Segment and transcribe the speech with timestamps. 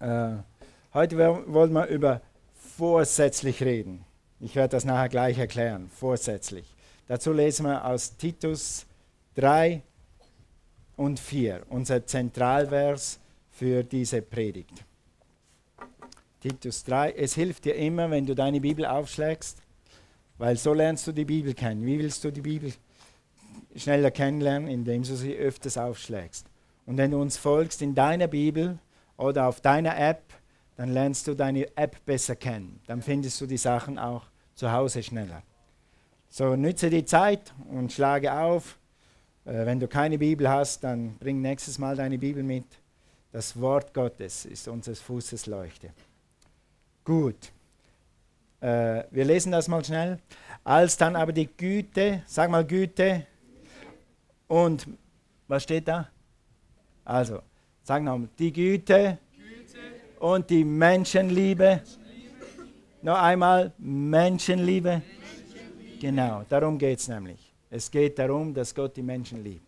[0.00, 0.36] Äh,
[0.94, 2.22] heute wollen wir über
[2.76, 4.04] vorsätzlich reden.
[4.40, 6.74] Ich werde das nachher gleich erklären, vorsätzlich.
[7.06, 8.86] Dazu lesen wir aus Titus
[9.34, 9.82] 3
[10.96, 14.84] und 4, unser Zentralvers für diese Predigt.
[16.40, 19.58] Titus 3, es hilft dir immer, wenn du deine Bibel aufschlägst,
[20.38, 21.84] weil so lernst du die Bibel kennen.
[21.84, 22.72] Wie willst du die Bibel
[23.76, 24.66] schneller kennenlernen?
[24.70, 26.46] Indem du sie öfters aufschlägst.
[26.86, 28.78] Und wenn du uns folgst in deiner Bibel
[29.20, 30.22] oder auf deiner App,
[30.76, 32.80] dann lernst du deine App besser kennen.
[32.86, 34.24] Dann findest du die Sachen auch
[34.54, 35.42] zu Hause schneller.
[36.30, 38.78] So, nütze die Zeit und schlage auf.
[39.44, 42.64] Äh, wenn du keine Bibel hast, dann bring nächstes Mal deine Bibel mit.
[43.32, 45.90] Das Wort Gottes ist unseres Fußes Leuchte.
[47.04, 47.52] Gut.
[48.60, 50.18] Äh, wir lesen das mal schnell.
[50.64, 53.26] Als dann aber die Güte, sag mal Güte,
[54.48, 54.86] und
[55.46, 56.08] was steht da?
[57.04, 57.40] Also,
[57.90, 59.18] sag nochmal, die Güte,
[60.20, 61.82] und die Menschenliebe.
[63.02, 65.02] Noch einmal, Menschenliebe.
[66.00, 67.52] Genau, darum geht es nämlich.
[67.68, 69.66] Es geht darum, dass Gott die Menschen liebt.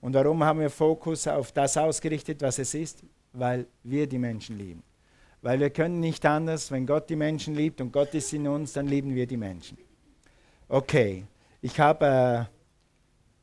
[0.00, 3.04] Und warum haben wir Fokus auf das ausgerichtet, was es ist?
[3.34, 4.82] Weil wir die Menschen lieben.
[5.42, 8.72] Weil wir können nicht anders, wenn Gott die Menschen liebt und Gott ist in uns,
[8.72, 9.76] dann lieben wir die Menschen.
[10.66, 11.24] Okay,
[11.60, 12.59] ich habe, äh,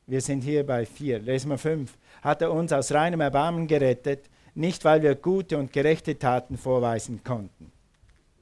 [0.07, 1.97] wir sind hier bei vier, lesen wir fünf.
[2.21, 7.23] Hat er uns aus reinem Erbarmen gerettet, nicht, weil wir gute und gerechte Taten vorweisen
[7.23, 7.71] konnten.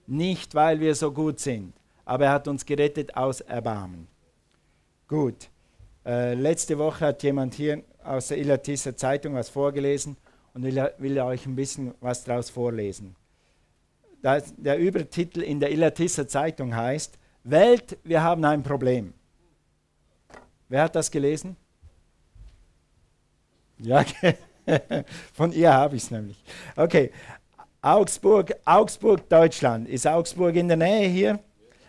[0.07, 1.73] Nicht, weil wir so gut sind.
[2.05, 4.07] Aber er hat uns gerettet aus Erbarmen.
[5.07, 5.49] Gut.
[6.05, 10.15] Äh, letzte Woche hat jemand hier aus der Illertisser Zeitung was vorgelesen
[10.53, 13.15] und will, will euch ein bisschen was daraus vorlesen.
[14.21, 19.13] Das, der Übertitel in der Illertisser Zeitung heißt: Welt, wir haben ein Problem.
[20.69, 21.55] Wer hat das gelesen?
[23.79, 24.03] Ja.
[25.33, 26.43] Von ihr habe ich es nämlich.
[26.75, 27.11] Okay,
[27.81, 29.87] Augsburg, Augsburg, Deutschland.
[29.87, 31.39] Ist Augsburg in der Nähe hier?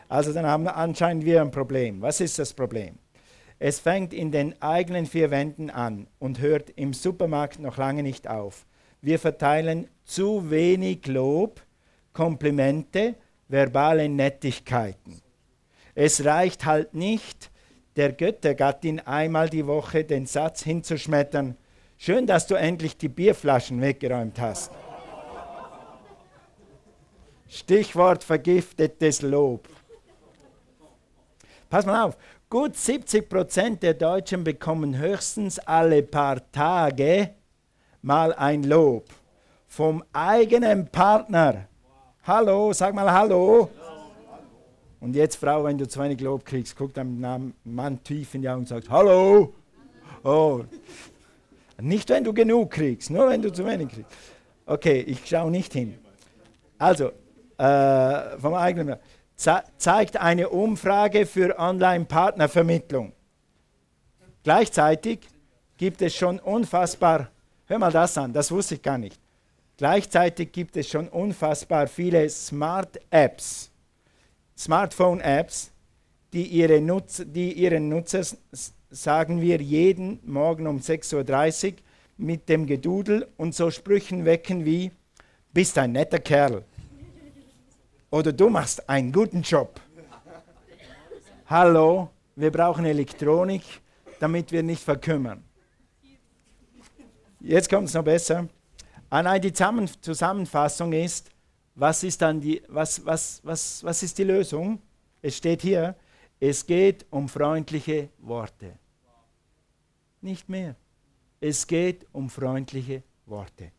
[0.08, 2.02] Also dann haben anscheinend wir ein Problem.
[2.02, 2.98] Was ist das Problem?
[3.58, 8.28] Es fängt in den eigenen vier Wänden an und hört im Supermarkt noch lange nicht
[8.28, 8.66] auf.
[9.00, 11.62] Wir verteilen zu wenig Lob,
[12.12, 13.14] Komplimente,
[13.48, 15.22] verbale Nettigkeiten.
[15.94, 17.50] Es reicht halt nicht,
[17.96, 21.56] der Göttergattin einmal die Woche den Satz hinzuschmettern,
[21.98, 24.70] Schön, dass du endlich die Bierflaschen weggeräumt hast.
[27.48, 29.66] Stichwort vergiftetes Lob.
[31.70, 32.18] Pass mal auf,
[32.50, 37.30] gut 70 Prozent der Deutschen bekommen höchstens alle paar Tage
[38.02, 39.06] mal ein Lob
[39.66, 41.66] vom eigenen Partner.
[42.24, 43.70] Hallo, sag mal Hallo.
[45.06, 48.48] Und jetzt, Frau, wenn du zu wenig Lob kriegst, guck deinem Mann tief in die
[48.48, 49.54] Augen und sagst Hallo.
[50.24, 50.64] Oh,
[51.80, 54.10] nicht, wenn du genug kriegst, nur wenn du zu wenig kriegst.
[54.66, 55.96] Okay, ich schaue nicht hin.
[56.76, 57.12] Also,
[57.56, 58.96] äh, vom eigenen
[59.36, 63.12] ze zeigt eine Umfrage für Online-Partnervermittlung.
[64.42, 65.20] Gleichzeitig
[65.76, 67.30] gibt es schon unfassbar,
[67.66, 69.20] hör mal das an, das wusste ich gar nicht.
[69.76, 73.70] Gleichzeitig gibt es schon unfassbar viele Smart-Apps,
[74.56, 75.70] Smartphone-Apps,
[76.32, 78.26] die, ihre Nutz die ihren Nutzern
[78.90, 81.76] sagen wir jeden Morgen um 6.30 Uhr
[82.16, 84.90] mit dem Gedudel und so Sprüchen wecken wie,
[85.52, 86.64] bist ein netter Kerl.
[88.10, 89.80] Oder du machst einen guten Job.
[91.46, 93.62] Hallo, wir brauchen Elektronik,
[94.20, 95.44] damit wir nicht verkümmern.
[97.40, 98.48] Jetzt kommt es noch besser.
[99.10, 101.30] Ah die Zusammenfassung ist,
[101.76, 104.80] was ist, dann die, was, was, was, was ist die Lösung?
[105.22, 105.94] Es steht hier,
[106.40, 108.72] es geht um freundliche Worte.
[110.22, 110.74] Nicht mehr.
[111.40, 113.70] Es geht um freundliche Worte.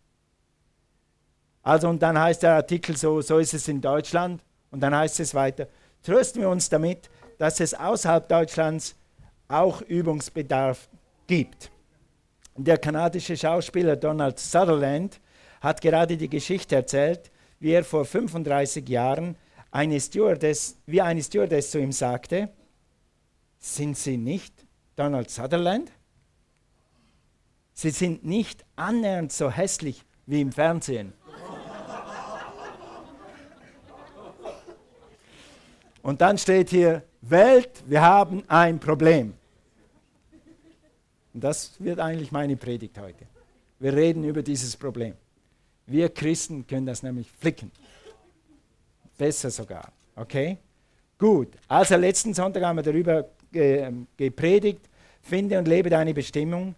[1.63, 4.41] Also und dann heißt der Artikel so, so ist es in Deutschland
[4.71, 5.67] und dann heißt es weiter,
[6.03, 7.09] trösten wir uns damit,
[7.39, 8.95] dass es außerhalb Deutschlands
[9.47, 10.87] auch Übungsbedarf
[11.25, 11.71] gibt.
[12.55, 15.19] Der kanadische Schauspieler Donald Sutherland
[15.61, 19.35] hat gerade die Geschichte erzählt, wie er vor 35 Jahren
[19.71, 22.49] eine Stewardess, wie eine Stewardess zu ihm sagte,
[23.59, 24.53] sind Sie nicht
[24.95, 25.91] Donald Sutherland?
[27.73, 31.13] Sie sind nicht annähernd so hässlich wie im Fernsehen.
[36.01, 39.33] Und dann steht hier, Welt, wir haben ein Problem.
[41.33, 43.25] Und das wird eigentlich meine Predigt heute.
[43.79, 45.13] Wir reden über dieses Problem.
[45.87, 47.71] Wir Christen können das nämlich flicken.
[49.17, 49.91] Besser sogar.
[50.15, 50.57] Okay?
[51.17, 51.47] Gut.
[51.67, 53.29] Also letzten Sonntag haben wir darüber
[54.17, 54.81] gepredigt.
[55.21, 56.75] Finde und lebe deine Bestimmung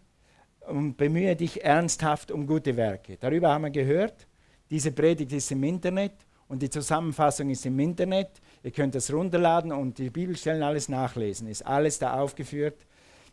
[0.68, 3.18] und bemühe dich ernsthaft um gute Werke.
[3.20, 4.28] Darüber haben wir gehört.
[4.70, 6.14] Diese Predigt ist im Internet
[6.48, 8.30] und die Zusammenfassung ist im Internet.
[8.64, 11.48] Ihr könnt das runterladen und die Bibelstellen alles nachlesen.
[11.48, 12.78] Ist alles da aufgeführt.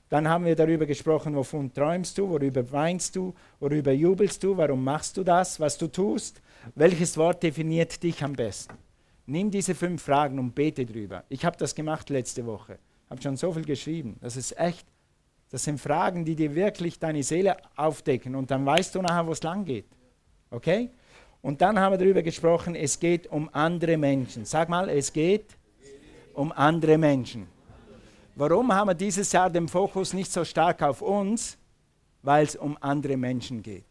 [0.09, 4.85] Dann haben wir darüber gesprochen, wovon träumst du, worüber weinst du, worüber jubelst du, warum
[4.85, 6.41] machst du das, was du tust,
[6.75, 8.75] welches Wort definiert dich am besten.
[9.27, 11.25] Nimm diese fünf Fragen und bete drüber.
[11.29, 12.79] Ich habe das gemacht letzte Woche,
[13.11, 14.17] habe schon so viel geschrieben.
[14.21, 14.87] Das ist echt,
[15.51, 19.33] das sind Fragen, die dir wirklich deine Seele aufdecken und dann weißt du nachher, wo
[19.33, 19.87] es lang geht.
[20.51, 20.91] Okay?
[21.43, 24.45] Und dann haben wir darüber gesprochen, es geht um andere Menschen.
[24.45, 25.57] Sag mal, es geht
[26.35, 27.49] um andere Menschen.
[28.39, 31.57] Warum haben wir dieses Jahr den Fokus nicht so stark auf uns?
[32.23, 33.87] Weil es um andere Menschen geht.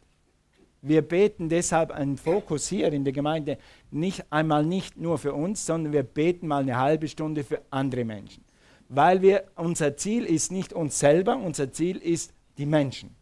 [0.84, 3.58] Wir beten deshalb einen Fokus hier in der Gemeinde
[3.90, 8.06] nicht einmal nicht nur für uns, sondern wir beten mal eine halbe Stunde für andere
[8.06, 8.46] Menschen.
[8.88, 13.16] Weil wir, unser Ziel ist nicht uns selber, unser Ziel ist die Menschen.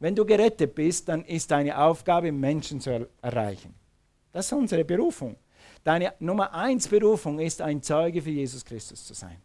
[0.00, 3.74] Wenn du gerettet bist, dann ist deine Aufgabe, Menschen zu er erreichen.
[4.32, 5.36] Das ist unsere Berufung.
[5.82, 9.38] Deine Nummer eins Berufung ist, ein Zeuge für Jesus Christus zu sein.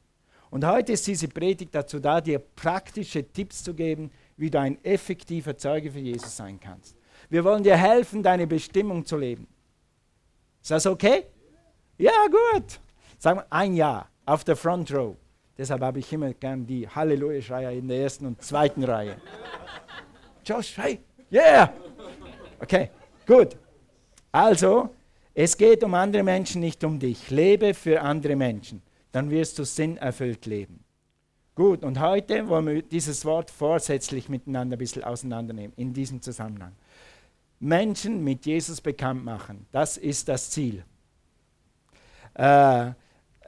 [0.50, 4.84] Und heute ist diese Predigt dazu da, dir praktische Tipps zu geben, wie du ein
[4.84, 6.96] effektiver Zeuge für Jesus sein kannst.
[7.30, 9.48] Wir wollen dir helfen, deine Bestimmung zu leben.
[10.62, 11.25] Ist das okay?
[11.98, 12.80] Ja, gut.
[13.19, 15.16] Sagen wir ein Jahr auf der Front Row.
[15.57, 19.18] Deshalb habe ich immer gern die Halleluja-Schreier in der ersten und zweiten Reihe.
[20.46, 21.00] Josh, hey,
[21.31, 21.72] yeah!
[22.60, 22.90] Okay,
[23.28, 23.57] gut.
[24.31, 24.90] Also,
[25.34, 27.30] es geht um andere Menschen, nicht um dich.
[27.30, 28.81] Lebe für andere Menschen
[29.12, 30.84] dann wirst du sinnerfüllt leben.
[31.56, 36.74] Gut, und heute wollen wir dieses Wort vorsätzlich miteinander ein bisschen auseinandernehmen, in diesem Zusammenhang.
[37.60, 40.84] Menschen mit Jesus bekannt machen, das ist das Ziel.
[42.36, 42.92] Äh,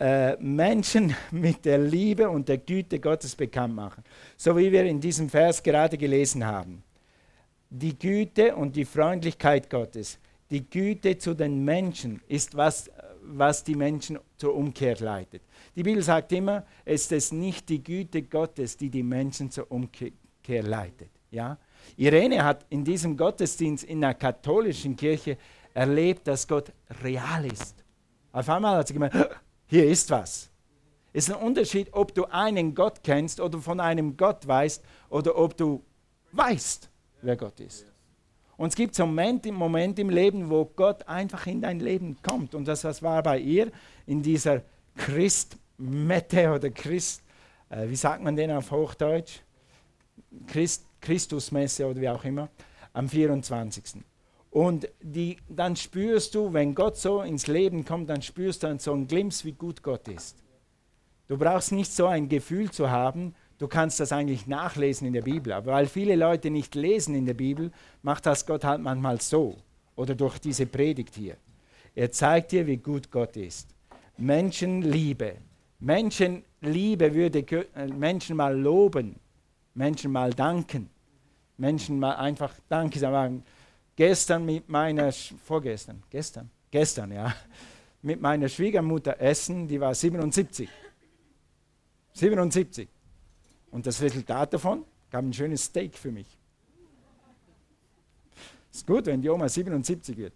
[0.02, 4.04] äh, Menschen mit der Liebe und der Güte Gottes bekannt machen.
[4.36, 6.84] So wie wir in diesem Vers gerade gelesen haben.
[7.70, 10.20] Die Güte und die Freundlichkeit Gottes,
[10.50, 12.90] die Güte zu den Menschen ist was,
[13.24, 15.42] was die Menschen zur Umkehr leitet.
[15.76, 20.12] Die Bibel sagt immer, es ist nicht die Güte Gottes, die die Menschen zur Umkehr
[20.64, 21.10] leitet.
[21.30, 21.58] Ja?
[21.98, 25.38] Irene hat in diesem Gottesdienst in der katholischen Kirche
[25.74, 26.72] erlebt, dass Gott
[27.04, 27.84] real ist.
[28.32, 29.14] Auf einmal hat sie gemeint,
[29.68, 30.50] hier ist was.
[31.14, 35.38] Es ist ein Unterschied, ob du einen Gott kennst oder von einem Gott weißt oder
[35.38, 35.84] ob du
[36.32, 36.90] weißt,
[37.22, 37.91] wer Gott ist.
[38.62, 42.54] Und es gibt so Momente Moment im Leben, wo Gott einfach in dein Leben kommt.
[42.54, 43.72] Und das was war bei ihr
[44.06, 44.62] in dieser
[44.96, 47.24] Christmette oder Christ,
[47.72, 49.40] äh, wie sagt man den auf Hochdeutsch?
[50.46, 52.50] Christ, Christusmesse oder wie auch immer,
[52.94, 54.04] am 24.
[54.52, 58.94] Und die, dann spürst du, wenn Gott so ins Leben kommt, dann spürst du so
[58.94, 60.38] einen Glimps, wie gut Gott ist.
[61.28, 65.22] Du brauchst nicht so ein Gefühl zu haben, du kannst das eigentlich nachlesen in der
[65.22, 65.54] Bibel.
[65.54, 67.72] Aber weil viele Leute nicht lesen in der Bibel,
[68.02, 69.56] macht das Gott halt manchmal so.
[69.96, 71.38] Oder durch diese Predigt hier.
[71.94, 73.70] Er zeigt dir, wie gut Gott ist.
[74.18, 75.36] Menschenliebe.
[75.80, 77.40] Menschenliebe würde
[77.76, 79.16] äh, Menschen mal loben,
[79.76, 80.90] Menschen mal danken,
[81.58, 83.44] Menschen mal einfach Danke sagen.
[83.96, 87.36] Gestern mit meiner, vorgestern, gestern, gestern, ja,
[88.02, 90.68] mit meiner Schwiegermutter essen, die war 77.
[92.14, 92.90] 77.
[93.72, 96.28] Und das Resultat davon gab ein schönes Steak für mich.
[98.72, 100.34] Ist gut, wenn die Oma 77 wird.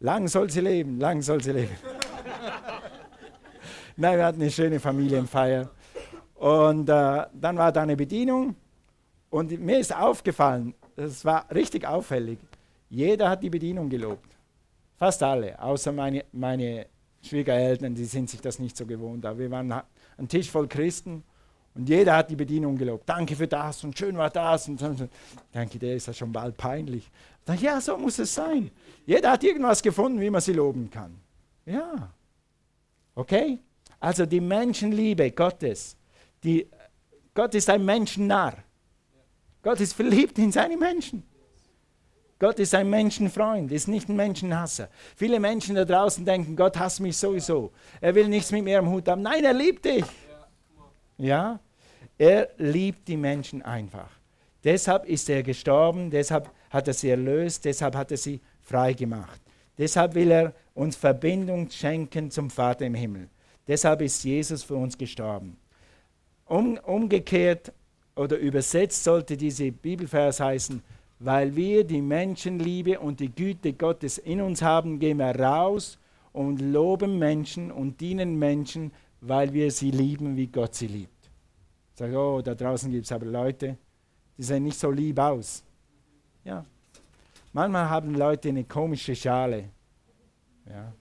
[0.00, 1.76] Lang soll sie leben, lang soll sie leben.
[3.96, 5.70] Nein, wir hatten eine schöne Familienfeier.
[6.34, 8.54] Und äh, dann war da eine Bedienung
[9.30, 12.38] und mir ist aufgefallen, es war richtig auffällig,
[12.88, 14.36] jeder hat die Bedienung gelobt.
[14.96, 16.86] Fast alle, außer meine, meine
[17.22, 19.26] Schwiegereltern, die sind sich das nicht so gewohnt.
[19.26, 21.24] Aber wir waren ein Tisch voll Christen
[21.78, 23.08] und jeder hat die Bedienung gelobt.
[23.08, 24.68] Danke für das und schön war das.
[24.68, 24.82] Und
[25.54, 27.08] denke, der ist ja schon bald peinlich.
[27.44, 28.72] Dann, ja, so muss es sein.
[29.06, 31.14] Jeder hat irgendwas gefunden, wie man sie loben kann.
[31.64, 32.12] Ja.
[33.14, 33.60] Okay?
[34.00, 35.96] Also die Menschenliebe Gottes.
[36.42, 36.66] Die,
[37.32, 38.56] Gott ist ein Menschennarr.
[39.62, 41.22] Gott ist verliebt in seine Menschen.
[42.40, 44.88] Gott ist ein Menschenfreund, ist nicht ein Menschenhasser.
[45.14, 47.70] Viele Menschen da draußen denken, Gott hasst mich sowieso.
[48.00, 49.22] Er will nichts mit mir am Hut haben.
[49.22, 50.04] Nein, er liebt dich.
[51.18, 51.60] Ja,
[52.18, 54.10] er liebt die Menschen einfach.
[54.64, 59.40] Deshalb ist er gestorben, deshalb hat er sie erlöst, deshalb hat er sie frei gemacht.
[59.78, 63.28] Deshalb will er uns Verbindung schenken zum Vater im Himmel.
[63.68, 65.56] Deshalb ist Jesus für uns gestorben.
[66.46, 67.72] Um, umgekehrt
[68.16, 70.82] oder übersetzt sollte diese Bibelvers heißen,
[71.20, 75.98] weil wir die Menschenliebe und die Güte Gottes in uns haben, gehen wir raus
[76.32, 81.17] und loben Menschen und dienen Menschen, weil wir sie lieben, wie Gott sie liebt.
[81.98, 83.76] Sag, oh, da draußen gibt es aber Leute,
[84.36, 85.64] die sehen nicht so lieb aus.
[86.44, 86.64] Ja.
[87.52, 89.70] Manchmal haben Leute eine komische Schale.
[90.64, 90.92] Ja.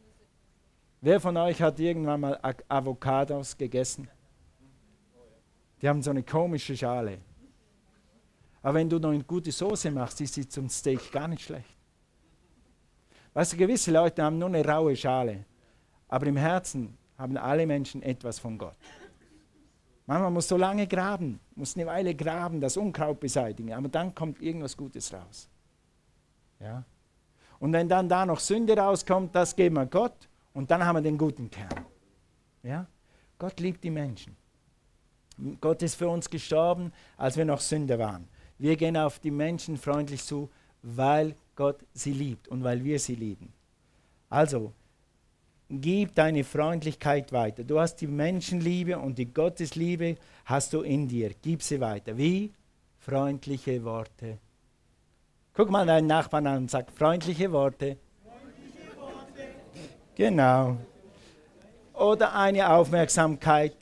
[0.99, 4.09] Wer von euch hat irgendwann mal Avocados gegessen?
[5.79, 7.19] Die haben so eine komische Schale.
[8.63, 11.77] Aber wenn du noch eine gute Soße machst, ist sie zum Steak gar nicht schlecht.
[13.35, 15.45] Weißt du, gewisse Leute haben nur eine raue Schale,
[16.07, 18.75] aber im Herzen haben alle Menschen etwas von Gott.
[20.07, 24.41] Manchmal muss so lange graben, muss eine Weile graben, das Unkraut beseitigen, aber dann kommt
[24.41, 25.49] irgendwas Gutes raus.
[26.61, 26.85] Ja?
[27.59, 31.01] Und wenn dann da noch Sünde rauskommt, das geben wir Gott und dann haben wir
[31.01, 31.85] den guten Kern.
[32.63, 32.87] Ja?
[33.37, 34.35] Gott liebt die Menschen.
[35.59, 38.29] Gott ist für uns gestorben, als wir noch Sünder waren.
[38.57, 40.49] Wir gehen auf die Menschen freundlich zu,
[40.81, 43.53] weil Gott sie liebt und weil wir sie lieben.
[44.29, 44.73] Also,
[45.69, 47.63] gib deine Freundlichkeit weiter.
[47.63, 51.31] Du hast die Menschenliebe und die Gottesliebe hast du in dir.
[51.41, 52.17] Gib sie weiter.
[52.17, 52.53] Wie?
[52.99, 54.37] Freundliche Worte.
[55.53, 57.97] Guck mal deinen Nachbarn an und sag freundliche Worte.
[58.23, 59.47] Freundliche Worte.
[60.15, 60.77] Genau.
[61.93, 63.75] Oder eine Aufmerksamkeit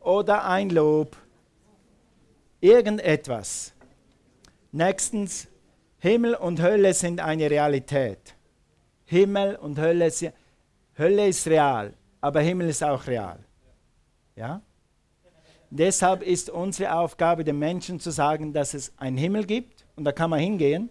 [0.00, 1.16] oder ein Lob.
[2.60, 3.74] Irgendetwas.
[4.72, 5.48] Nächstens,
[5.98, 8.34] Himmel und Hölle sind eine Realität.
[9.06, 10.10] Himmel und Hölle,
[10.98, 13.38] Hölle ist real, aber Himmel ist auch real.
[14.34, 14.62] Ja?
[15.70, 20.12] Deshalb ist unsere Aufgabe, den Menschen zu sagen, dass es einen Himmel gibt und da
[20.12, 20.88] kann man hingehen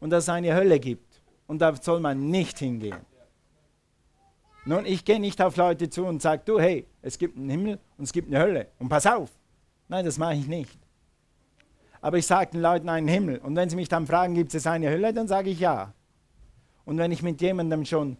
[0.00, 2.98] und dass es eine Hölle gibt und da soll man nicht hingehen.
[4.64, 7.78] Nun, ich gehe nicht auf Leute zu und sage, du, hey, es gibt einen Himmel
[7.98, 9.30] und es gibt eine Hölle und pass auf.
[9.88, 10.78] Nein, das mache ich nicht.
[12.00, 14.66] Aber ich sage den Leuten einen Himmel und wenn sie mich dann fragen, gibt es
[14.66, 15.92] eine Hölle, dann sage ich ja.
[16.84, 18.16] Und wenn ich mit jemandem schon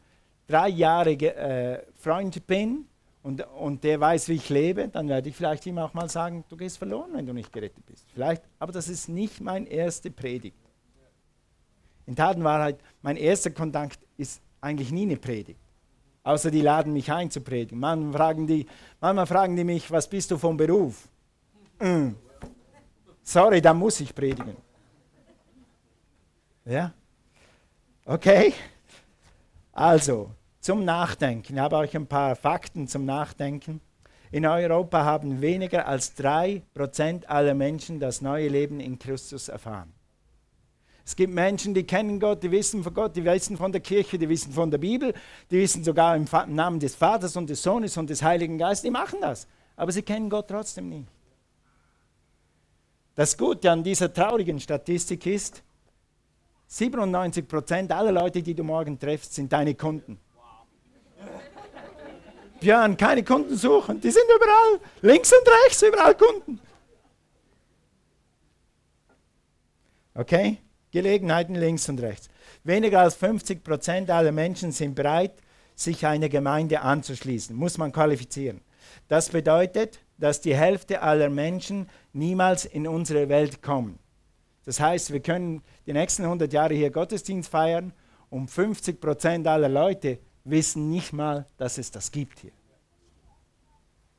[0.50, 2.86] drei Jahre äh, Freund bin
[3.22, 6.44] und, und der weiß, wie ich lebe, dann werde ich vielleicht ihm auch mal sagen,
[6.48, 8.06] du gehst verloren, wenn du nicht gerettet bist.
[8.12, 10.56] Vielleicht, aber das ist nicht mein erste Predigt.
[12.06, 15.60] In Tat und Wahrheit, mein erster Kontakt ist eigentlich nie eine Predigt.
[16.22, 17.78] Außer die laden mich ein zu predigen.
[17.78, 18.66] Manchmal fragen die,
[19.00, 21.08] manchmal fragen die mich, was bist du vom Beruf?
[21.78, 22.10] Mm.
[23.22, 24.56] Sorry, da muss ich predigen.
[26.64, 26.92] Ja?
[28.04, 28.52] Okay?
[29.72, 30.30] Also,
[30.60, 31.54] zum Nachdenken.
[31.54, 33.80] Ich habe euch ein paar Fakten zum Nachdenken.
[34.30, 39.92] In Europa haben weniger als 3% aller Menschen das neue Leben in Christus erfahren.
[41.04, 44.16] Es gibt Menschen, die kennen Gott, die wissen von Gott, die wissen von der Kirche,
[44.16, 45.12] die wissen von der Bibel,
[45.50, 48.90] die wissen sogar im Namen des Vaters und des Sohnes und des Heiligen Geistes, die
[48.90, 49.48] machen das.
[49.74, 51.08] Aber sie kennen Gott trotzdem nicht.
[53.16, 55.64] Das Gute an dieser traurigen Statistik ist,
[56.70, 60.20] 97% aller Leute, die du morgen triffst, sind deine Kunden.
[62.60, 66.60] Björn, keine Kunden suchen, die sind überall, links und rechts, überall Kunden.
[70.14, 70.58] Okay?
[70.90, 72.28] Gelegenheiten links und rechts.
[72.64, 75.34] Weniger als 50 Prozent aller Menschen sind bereit,
[75.74, 77.56] sich einer Gemeinde anzuschließen.
[77.56, 78.60] Muss man qualifizieren.
[79.08, 83.98] Das bedeutet, dass die Hälfte aller Menschen niemals in unsere Welt kommen.
[84.64, 87.92] Das heißt, wir können die nächsten 100 Jahre hier Gottesdienst feiern
[88.28, 92.52] und 50 Prozent aller Leute wissen nicht mal, dass es das gibt hier.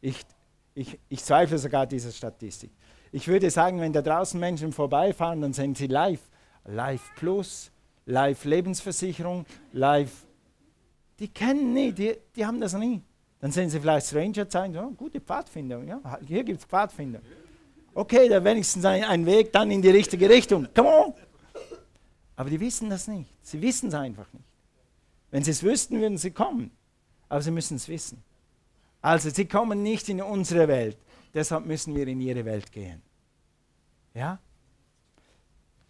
[0.01, 0.21] Ich,
[0.73, 2.71] ich, ich zweifle sogar dieser Statistik.
[3.11, 6.21] Ich würde sagen, wenn da draußen Menschen vorbeifahren, dann sind sie live
[6.65, 7.71] Life Plus,
[8.05, 10.25] Life Lebensversicherung, Life.
[11.19, 13.01] Die kennen nie, die, die haben das nie.
[13.39, 17.21] Dann sehen sie vielleicht Ranger zeigen, oh, gute Pfadfinder, ja, hier gibt es Pfadfinder.
[17.93, 20.67] Okay, da wenigstens ein, ein Weg dann in die richtige Richtung.
[20.73, 21.13] Come on!
[22.35, 23.29] Aber die wissen das nicht.
[23.41, 24.45] Sie wissen es einfach nicht.
[25.31, 26.71] Wenn sie es wüssten, würden sie kommen.
[27.29, 28.21] Aber sie müssen es wissen.
[29.01, 30.97] Also, sie kommen nicht in unsere Welt.
[31.33, 33.01] Deshalb müssen wir in ihre Welt gehen.
[34.13, 34.39] Ja?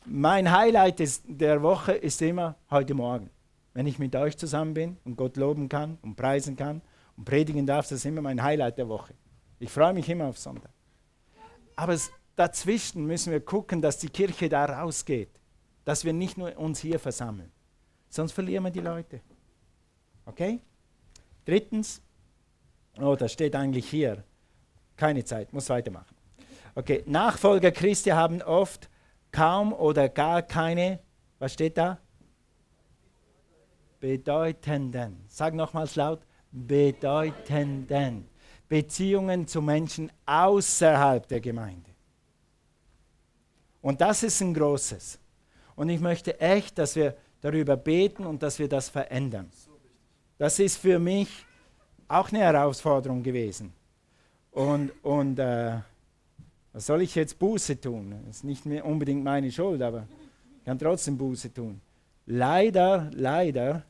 [0.06, 3.30] mein Highlight ist, der Woche ist immer heute Morgen.
[3.74, 6.82] Wenn ich mit euch zusammen bin und Gott loben kann und preisen kann
[7.16, 9.14] und predigen darf, das ist immer mein Highlight der Woche.
[9.60, 10.72] Ich freue mich immer auf Sonntag.
[11.76, 15.30] Aber es, dazwischen müssen wir gucken, dass die Kirche da rausgeht.
[15.86, 17.52] Dass wir nicht nur uns hier versammeln.
[18.12, 19.22] Sonst verlieren wir die Leute.
[20.26, 20.60] Okay?
[21.46, 22.02] Drittens,
[23.00, 24.24] oh, das steht eigentlich hier.
[24.98, 26.14] Keine Zeit, muss weitermachen.
[26.76, 28.90] Okay, Nachfolger Christi haben oft
[29.32, 31.00] kaum oder gar keine,
[31.40, 32.00] was steht da?
[34.02, 35.24] Bedeutenden.
[35.28, 38.28] Sag nochmals laut, bedeutenden.
[38.68, 41.92] Beziehungen zu Menschen außerhalb der Gemeinde.
[43.82, 45.18] Und das ist ein großes.
[45.76, 49.50] Und ich möchte echt, dass wir darüber beten und dass wir das verändern.
[50.38, 51.46] Das ist für mich
[52.08, 53.74] auch eine Herausforderung gewesen.
[54.52, 55.78] Und, und äh,
[56.74, 58.16] was soll ich jetzt Buße tun?
[58.26, 60.08] Das ist nicht mehr unbedingt meine Schuld, aber
[60.58, 61.82] ich kann trotzdem Buße tun.
[62.26, 63.84] Leider, leider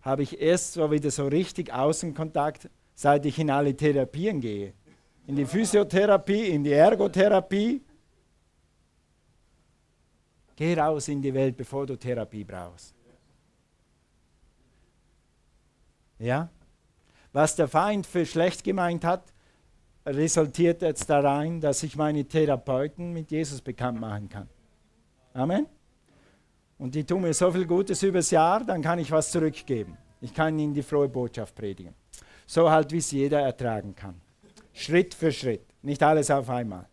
[0.00, 4.72] habe ich erst so wieder so richtig Außenkontakt, seit ich in alle Therapien gehe.
[5.26, 7.82] In die Physiotherapie, in die Ergotherapie.
[10.56, 12.94] Geh raus in die Welt, bevor du Therapie brauchst.
[16.18, 16.48] Ja?
[17.32, 19.22] Was der Feind für schlecht gemeint hat,
[20.06, 24.48] resultiert jetzt darein, dass ich meine Therapeuten mit Jesus bekannt machen kann.
[25.34, 25.66] Amen.
[26.78, 29.98] Und die tun mir so viel Gutes übers Jahr, dann kann ich was zurückgeben.
[30.20, 31.94] Ich kann ihnen die frohe Botschaft predigen.
[32.46, 34.20] So halt, wie es jeder ertragen kann.
[34.72, 36.86] Schritt für Schritt, nicht alles auf einmal.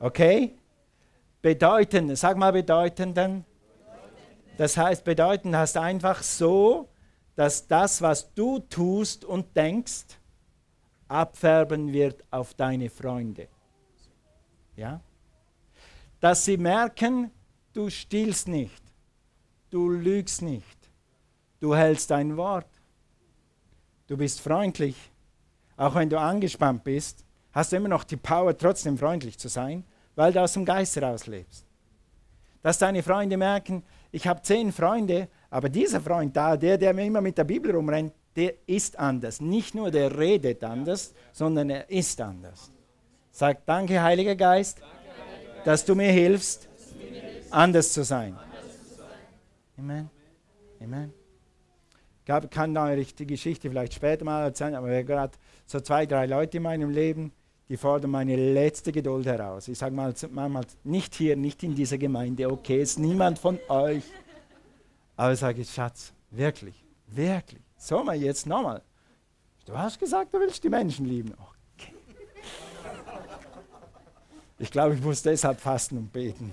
[0.00, 0.56] Okay?
[1.42, 3.44] Bedeuten, sag mal bedeutenden.
[4.56, 6.88] Das heißt, bedeuten heißt einfach so,
[7.36, 10.04] dass das, was du tust und denkst,
[11.06, 13.48] abfärben wird auf deine Freunde.
[14.76, 15.00] Ja?
[16.20, 17.30] Dass sie merken,
[17.72, 18.82] du stiehlst nicht,
[19.70, 20.90] du lügst nicht,
[21.60, 22.68] du hältst dein Wort,
[24.08, 24.96] du bist freundlich.
[25.76, 29.84] Auch wenn du angespannt bist, hast du immer noch die Power, trotzdem freundlich zu sein,
[30.18, 31.64] weil du aus dem Geist heraus lebst.
[32.60, 37.04] Dass deine Freunde merken, ich habe zehn Freunde, aber dieser Freund da, der, der mir
[37.04, 39.40] immer mit der Bibel rumrennt, der ist anders.
[39.40, 42.72] Nicht nur der redet anders, sondern er ist anders.
[43.30, 44.82] Sag danke, Heiliger Geist,
[45.64, 46.68] dass du mir hilfst,
[47.50, 48.36] anders zu sein.
[49.78, 50.10] Amen.
[50.82, 51.12] Amen.
[52.26, 56.26] Ich kann euch die Geschichte vielleicht später mal erzählen, aber wir gerade so zwei, drei
[56.26, 57.32] Leute in meinem Leben,
[57.68, 59.68] die fordern meine letzte Geduld heraus.
[59.68, 64.04] Ich sage mal manchmal, nicht hier, nicht in dieser Gemeinde, okay, ist niemand von euch.
[65.16, 68.82] Aber ich sage, Schatz, wirklich, wirklich, so mal jetzt nochmal.
[69.66, 71.34] Du hast gesagt, du willst die Menschen lieben.
[71.74, 71.92] Okay.
[74.58, 76.52] Ich glaube, ich muss deshalb fasten und beten.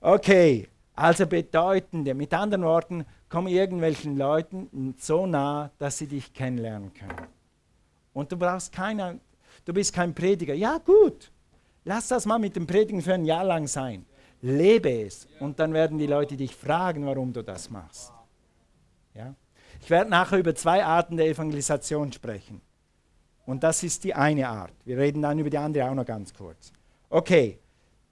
[0.00, 6.92] Okay, also bedeutende, mit anderen Worten, komm irgendwelchen Leuten so nah, dass sie dich kennenlernen
[6.92, 7.33] können.
[8.14, 9.16] Und du brauchst keiner,
[9.66, 10.54] du bist kein Prediger.
[10.54, 11.30] Ja, gut,
[11.84, 14.06] lass das mal mit dem Predigen für ein Jahr lang sein.
[14.40, 18.12] Lebe es und dann werden die Leute dich fragen, warum du das machst.
[19.14, 19.34] Ja?
[19.80, 22.60] Ich werde nachher über zwei Arten der Evangelisation sprechen.
[23.46, 24.72] Und das ist die eine Art.
[24.84, 26.72] Wir reden dann über die andere auch noch ganz kurz.
[27.10, 27.58] Okay,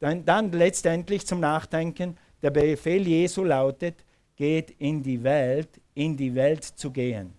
[0.01, 2.17] dann, dann letztendlich zum Nachdenken.
[2.43, 4.05] Der Befehl Jesu lautet,
[4.37, 7.33] geht in die Welt, in die Welt zu gehen.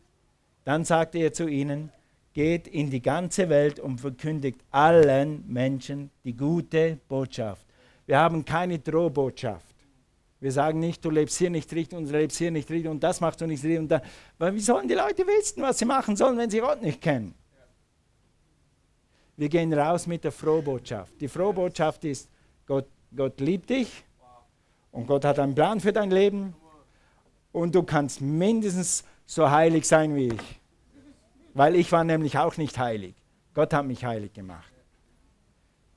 [0.63, 1.91] Dann sagte er zu ihnen,
[2.33, 7.65] geht in die ganze Welt und verkündigt allen Menschen die gute Botschaft.
[8.05, 9.73] Wir haben keine Drohbotschaft.
[10.39, 13.01] Wir sagen nicht, du lebst hier nicht richtig und du lebst hier nicht richtig und
[13.01, 14.01] das machst du nicht richtig.
[14.37, 17.33] Weil wie sollen die Leute wissen, was sie machen sollen, wenn sie Gott nicht kennen?
[19.37, 21.13] Wir gehen raus mit der Frohbotschaft.
[21.21, 22.29] Die Frohbotschaft ist,
[22.65, 24.03] Gott, Gott liebt dich
[24.91, 26.53] und Gott hat einen Plan für dein Leben
[27.51, 30.62] und du kannst mindestens so heilig sein wie ich.
[31.53, 33.15] Weil ich war nämlich auch nicht heilig.
[33.53, 34.71] Gott hat mich heilig gemacht.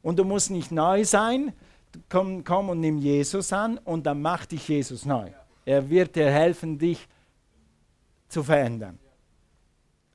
[0.02, 1.52] Und du musst nicht neu sein,
[2.08, 5.30] komm, komm und nimm Jesus an und dann macht dich Jesus neu.
[5.64, 7.08] Er wird dir helfen, dich
[8.28, 8.98] zu verändern.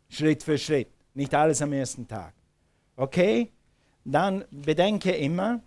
[0.10, 0.90] Schritt für Schritt.
[1.14, 2.34] Nicht alles am ersten Tag.
[2.96, 3.52] Okay?
[4.06, 5.62] Dann bedenke immer,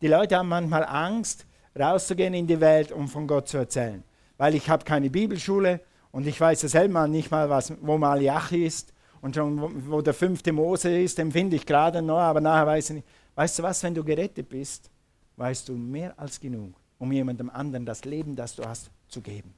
[0.00, 1.46] die Leute haben manchmal Angst,
[1.78, 4.02] rauszugehen in die Welt, um von Gott zu erzählen.
[4.36, 5.80] Weil ich habe keine Bibelschule
[6.12, 10.14] und ich weiß ja selber nicht mal, was, wo Malachi ist und schon wo, der
[10.14, 13.08] fünfte Mose ist, den finde ich gerade noch, aber nachher weiß ich nicht.
[13.34, 14.90] Weißt du was, wenn du gerettet bist,
[15.36, 19.54] weißt du mehr als genug, um jemandem anderen das Leben, das du hast, zu geben.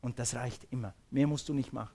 [0.00, 0.94] Und das reicht immer.
[1.10, 1.94] Mehr musst du nicht machen.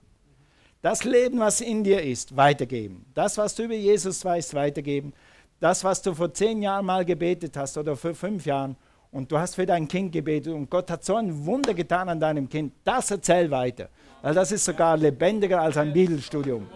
[0.82, 3.06] Das Leben, was in dir ist, weitergeben.
[3.14, 5.12] Das, was du über Jesus weißt, weitergeben.
[5.60, 8.76] Das, was du vor zehn Jahren mal gebetet hast oder vor fünf Jahren
[9.12, 12.18] und du hast für dein Kind gebetet und Gott hat so ein Wunder getan an
[12.18, 13.88] deinem Kind, das erzähl weiter.
[14.22, 16.66] Weil das ist sogar lebendiger als ein Bibelstudium.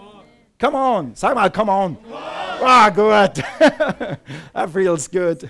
[0.61, 1.97] Come on, sag mal, come on.
[2.63, 3.35] Ah, gut.
[4.53, 5.49] That feels good.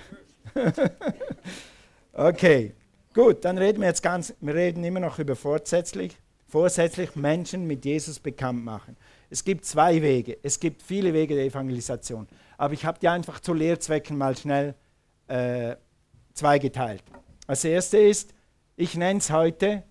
[2.13, 2.73] okay,
[3.13, 7.85] gut, dann reden wir jetzt ganz, wir reden immer noch über vorsätzlich, vorsätzlich Menschen mit
[7.85, 8.95] Jesus bekannt machen.
[9.29, 13.39] Es gibt zwei Wege, es gibt viele Wege der Evangelisation, aber ich habe die einfach
[13.39, 14.75] zu Lehrzwecken mal schnell
[15.27, 15.75] äh,
[16.33, 17.03] zweigeteilt.
[17.47, 18.33] Das erste ist,
[18.75, 19.83] ich nenne es heute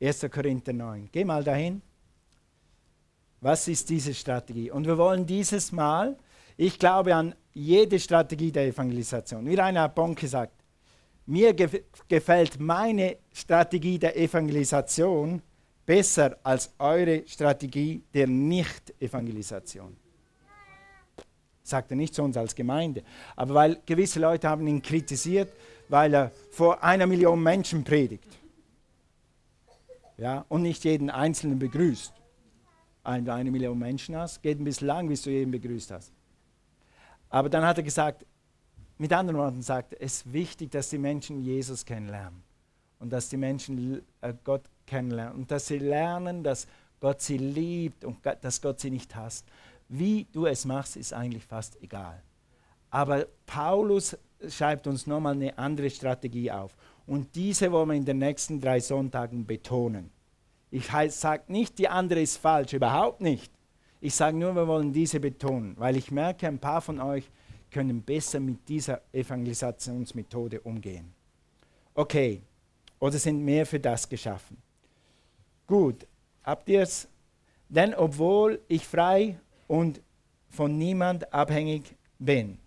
[0.00, 0.26] 1.
[0.30, 1.10] Korinther 9.
[1.12, 1.82] Geh mal dahin.
[3.42, 4.70] Was ist diese Strategie?
[4.70, 6.16] Und wir wollen dieses Mal,
[6.56, 9.46] ich glaube an jede Strategie der Evangelisation.
[9.46, 10.54] Wie Rainer Bonk gesagt,
[11.26, 15.42] mir gef gefällt meine Strategie der Evangelisation
[15.84, 19.96] besser als eure Strategie der Nicht-Evangelisation.
[21.62, 23.02] Sagt er nicht zu uns als Gemeinde.
[23.36, 25.52] Aber weil gewisse Leute haben ihn kritisiert,
[25.88, 28.38] weil er vor einer Million Menschen predigt.
[30.16, 32.12] Ja, und nicht jeden Einzelnen begrüßt.
[33.04, 36.12] Wenn du eine Million Menschen hast, geht ein bisschen lang, bis du jeden begrüßt hast.
[37.30, 38.26] Aber dann hat er gesagt,
[38.98, 42.42] mit anderen Worten sagt, es ist wichtig, dass die Menschen Jesus kennenlernen
[42.98, 46.66] und dass die Menschen äh, Gott kennenlernen und dass sie lernen, dass
[47.00, 49.46] Gott sie liebt und dass Gott sie nicht hasst.
[49.88, 52.20] Wie du es machst, ist eigentlich fast egal.
[52.90, 56.76] Aber Paulus schreibt uns nochmal eine andere Strategie auf.
[57.06, 60.10] Und diese wollen wir in den nächsten drei Sonntagen betonen.
[60.70, 63.50] Ich sage nicht, die andere ist falsch, überhaupt nicht.
[64.00, 67.30] Ich sage nur, wir wollen diese betonen, weil ich merke, ein paar von euch
[67.70, 71.12] können besser mit dieser Evangelisationsmethode umgehen.
[71.94, 72.42] Okay,
[73.00, 74.56] oder sind mehr für das geschaffen?
[75.66, 76.06] Gut,
[76.44, 77.08] habt ihr es?
[77.68, 80.00] Denn obwohl ich frei und
[80.48, 82.58] von niemand abhängig bin,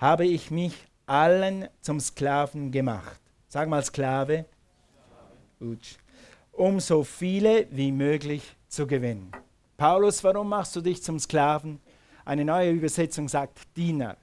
[0.00, 0.72] habe ich mich
[1.04, 3.20] allen zum Sklaven gemacht.
[3.48, 4.46] Sag mal Sklave.
[5.60, 5.96] Utsch.
[6.52, 9.30] Um so viele wie möglich zu gewinnen.
[9.76, 11.80] Paulus, warum machst du dich zum Sklaven?
[12.24, 14.16] Eine neue Übersetzung sagt Diener.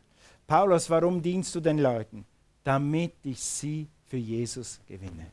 [0.48, 2.26] Paulus, warum dienst du den Leuten?
[2.64, 5.28] Damit ich sie für Jesus gewinne.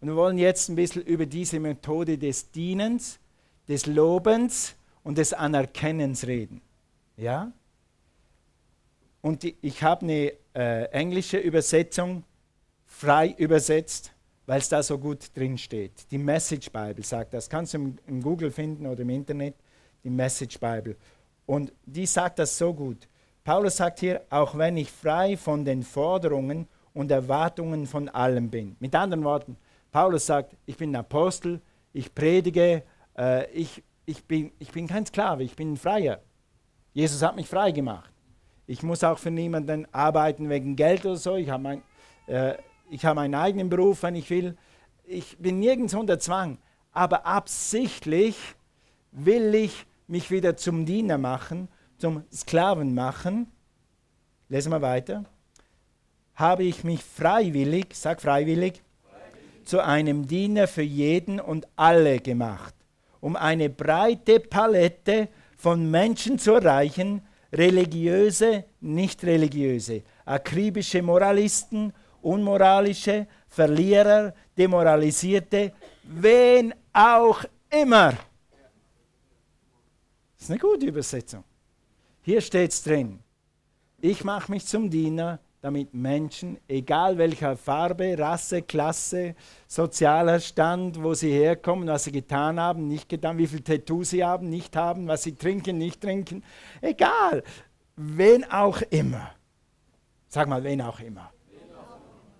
[0.00, 3.18] Und wir wollen jetzt ein bisschen über diese Methode des Dienens,
[3.68, 6.60] des Lobens und des Anerkennens reden.
[7.16, 7.52] Ja?
[9.26, 12.22] Und die, ich habe eine äh, englische Übersetzung
[12.84, 14.12] frei übersetzt,
[14.46, 16.08] weil es da so gut drin steht.
[16.12, 17.50] Die Message Bible sagt das.
[17.50, 19.56] Kannst du im, im Google finden oder im Internet,
[20.04, 20.94] die Message Bible.
[21.44, 23.08] Und die sagt das so gut.
[23.42, 28.76] Paulus sagt hier, auch wenn ich frei von den Forderungen und Erwartungen von allem bin.
[28.78, 29.56] Mit anderen Worten,
[29.90, 31.60] Paulus sagt, ich bin Apostel,
[31.92, 32.84] ich predige,
[33.18, 36.20] äh, ich, ich, bin, ich bin kein Sklave, ich bin ein Freier.
[36.92, 38.12] Jesus hat mich frei gemacht.
[38.66, 41.36] Ich muss auch für niemanden arbeiten wegen Geld oder so.
[41.36, 41.82] Ich habe mein,
[42.26, 42.54] äh,
[42.98, 44.56] hab meinen eigenen Beruf, wenn ich will.
[45.04, 46.58] Ich bin nirgends unter Zwang.
[46.92, 48.36] Aber absichtlich
[49.12, 53.52] will ich mich wieder zum Diener machen, zum Sklaven machen.
[54.48, 55.24] Lesen wir weiter.
[56.34, 62.74] Habe ich mich freiwillig, sag freiwillig, freiwillig, zu einem Diener für jeden und alle gemacht,
[63.20, 67.22] um eine breite Palette von Menschen zu erreichen,
[67.56, 71.92] religiöse, nicht religiöse, akribische Moralisten,
[72.22, 78.12] unmoralische, Verlierer, Demoralisierte, wen auch immer.
[80.34, 81.44] Das ist eine gute Übersetzung.
[82.22, 83.20] Hier steht es drin.
[84.00, 89.34] Ich mache mich zum Diener, damit Menschen, egal welcher Farbe, Rasse, Klasse,
[89.66, 94.22] sozialer Stand, wo sie herkommen, was sie getan haben, nicht getan, wie viel Tattoo sie
[94.22, 96.44] haben, nicht haben, was sie trinken, nicht trinken,
[96.80, 97.42] egal,
[97.96, 99.32] wen auch immer.
[100.28, 101.32] Sag mal, wen auch immer.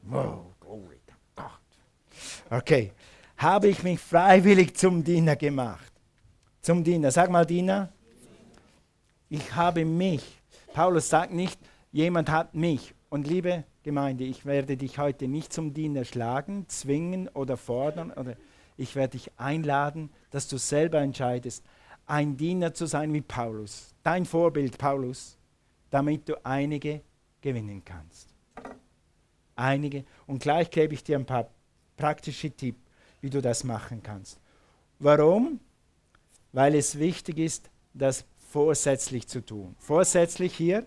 [0.03, 2.61] Wow, glory to God.
[2.61, 2.93] Okay,
[3.39, 5.93] habe ich mich freiwillig zum Diener gemacht.
[6.63, 7.11] Zum Diener.
[7.11, 7.93] Sag mal, Diener.
[9.29, 10.41] Ich habe mich.
[10.73, 11.59] Paulus sagt nicht,
[11.91, 12.95] jemand hat mich.
[13.17, 18.11] Und liebe Gemeinde, ich werde dich heute nicht zum Diener schlagen, zwingen oder fordern.
[18.11, 18.37] Oder
[18.77, 21.65] ich werde dich einladen, dass du selber entscheidest,
[22.05, 23.95] ein Diener zu sein wie Paulus.
[24.03, 25.39] Dein Vorbild, Paulus,
[25.89, 27.01] damit du einige
[27.41, 28.35] gewinnen kannst.
[29.55, 30.05] Einige.
[30.27, 31.49] Und gleich gebe ich dir ein paar
[31.97, 32.83] praktische Tipps,
[33.23, 34.39] wie du das machen kannst.
[34.99, 35.59] Warum?
[36.53, 39.75] Weil es wichtig ist, das vorsätzlich zu tun.
[39.79, 40.85] Vorsätzlich hier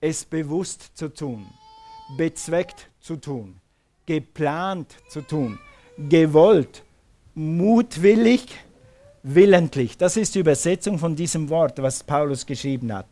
[0.00, 1.46] es bewusst zu tun,
[2.16, 3.60] bezweckt zu tun,
[4.06, 5.58] geplant zu tun,
[5.98, 6.84] gewollt,
[7.34, 8.46] mutwillig,
[9.22, 9.96] willentlich.
[9.98, 13.06] Das ist die Übersetzung von diesem Wort, was Paulus geschrieben hat.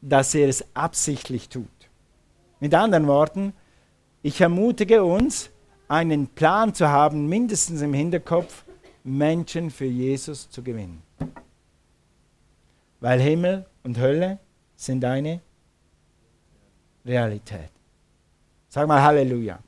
[0.00, 1.66] dass er es absichtlich tut.
[2.60, 3.52] Mit anderen Worten,
[4.22, 5.50] ich ermutige uns,
[5.88, 8.64] einen Plan zu haben, mindestens im Hinterkopf,
[9.04, 11.02] Menschen für Jesus zu gewinnen.
[13.00, 14.38] Weil Himmel und Hölle
[14.76, 15.40] sind eine
[17.04, 17.70] Realität.
[18.68, 19.58] Sag mal Halleluja.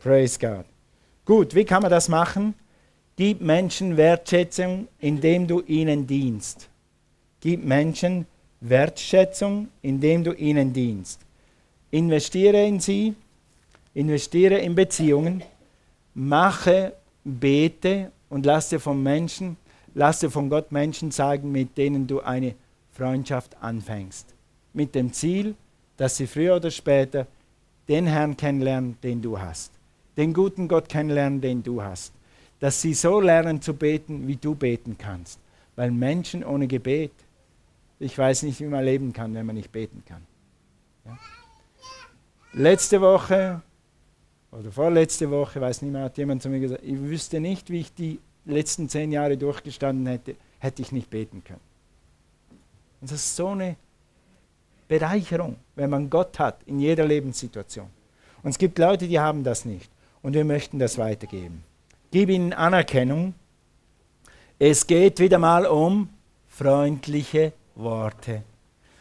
[0.00, 0.64] Praise God.
[1.24, 2.54] Gut, wie kann man das machen?
[3.16, 6.68] Gib Menschen Wertschätzung, indem du ihnen dienst.
[7.40, 8.26] Gib Menschen
[8.60, 11.20] Wertschätzung, indem du ihnen dienst.
[11.90, 13.14] Investiere in sie,
[13.94, 15.42] investiere in Beziehungen,
[16.14, 19.56] mache, bete und lass dir von Menschen,
[19.94, 22.54] lass dir von Gott Menschen zeigen, mit denen du eine
[22.92, 24.34] Freundschaft anfängst.
[24.72, 25.54] Mit dem Ziel,
[25.96, 27.26] dass sie früher oder später
[27.88, 29.72] den Herrn kennenlernen, den du hast.
[30.16, 32.12] Den guten Gott kennenlernen, den du hast.
[32.60, 35.40] Dass sie so lernen zu beten, wie du beten kannst.
[35.74, 37.12] Weil Menschen ohne Gebet,
[37.98, 40.22] ich weiß nicht, wie man leben kann, wenn man nicht beten kann.
[41.04, 41.18] Ja?
[42.52, 43.62] Letzte Woche
[44.50, 47.80] oder vorletzte Woche, weiß nicht mehr, hat jemand zu mir gesagt, ich wüsste nicht, wie
[47.80, 51.71] ich die letzten zehn Jahre durchgestanden hätte, hätte ich nicht beten können.
[53.02, 53.76] Und das ist so eine
[54.86, 57.88] Bereicherung, wenn man Gott hat in jeder Lebenssituation.
[58.44, 59.90] Und es gibt Leute, die haben das nicht.
[60.22, 61.64] Und wir möchten das weitergeben.
[62.12, 63.34] Gib ihnen Anerkennung.
[64.58, 66.10] Es geht wieder mal um
[66.46, 68.42] freundliche Worte.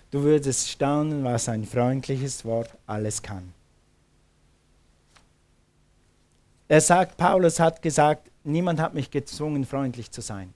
[0.09, 3.53] Du würdest staunen, was ein freundliches Wort alles kann.
[6.67, 10.53] Er sagt, Paulus hat gesagt, niemand hat mich gezwungen, freundlich zu sein.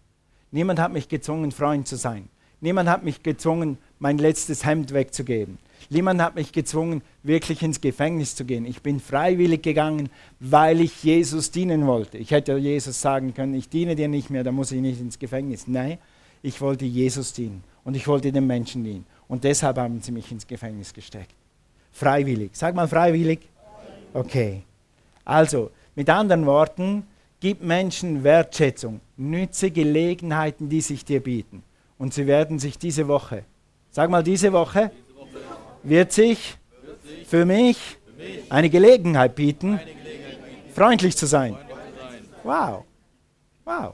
[0.49, 2.29] Niemand hat mich gezwungen, Freund zu sein.
[2.65, 5.59] Niemand hat mich gezwungen, mein letztes Hemd wegzugeben.
[5.91, 8.65] Niemand hat mich gezwungen, wirklich ins Gefängnis zu gehen.
[8.65, 12.17] Ich bin freiwillig gegangen, weil ich Jesus dienen wollte.
[12.17, 15.19] Ich hätte Jesus sagen können, ich diene dir nicht mehr, da muss ich nicht ins
[15.19, 15.67] Gefängnis.
[15.67, 15.99] Nein,
[16.41, 19.05] ich wollte Jesus dienen und ich wollte den Menschen dienen.
[19.27, 21.35] Und deshalb haben sie mich ins Gefängnis gesteckt.
[21.91, 22.49] Freiwillig.
[22.53, 23.41] Sag mal freiwillig.
[24.11, 24.63] Okay.
[25.23, 27.03] Also, mit anderen Worten,
[27.39, 31.61] gib Menschen Wertschätzung, nütze Gelegenheiten, die sich dir bieten.
[31.97, 33.45] Und sie werden sich diese Woche,
[33.89, 34.91] sag mal diese Woche,
[35.83, 36.57] wird sich
[37.25, 37.97] für mich
[38.49, 39.79] eine Gelegenheit bieten,
[40.73, 41.55] freundlich zu sein.
[42.43, 42.83] Wow.
[43.63, 43.93] Wow.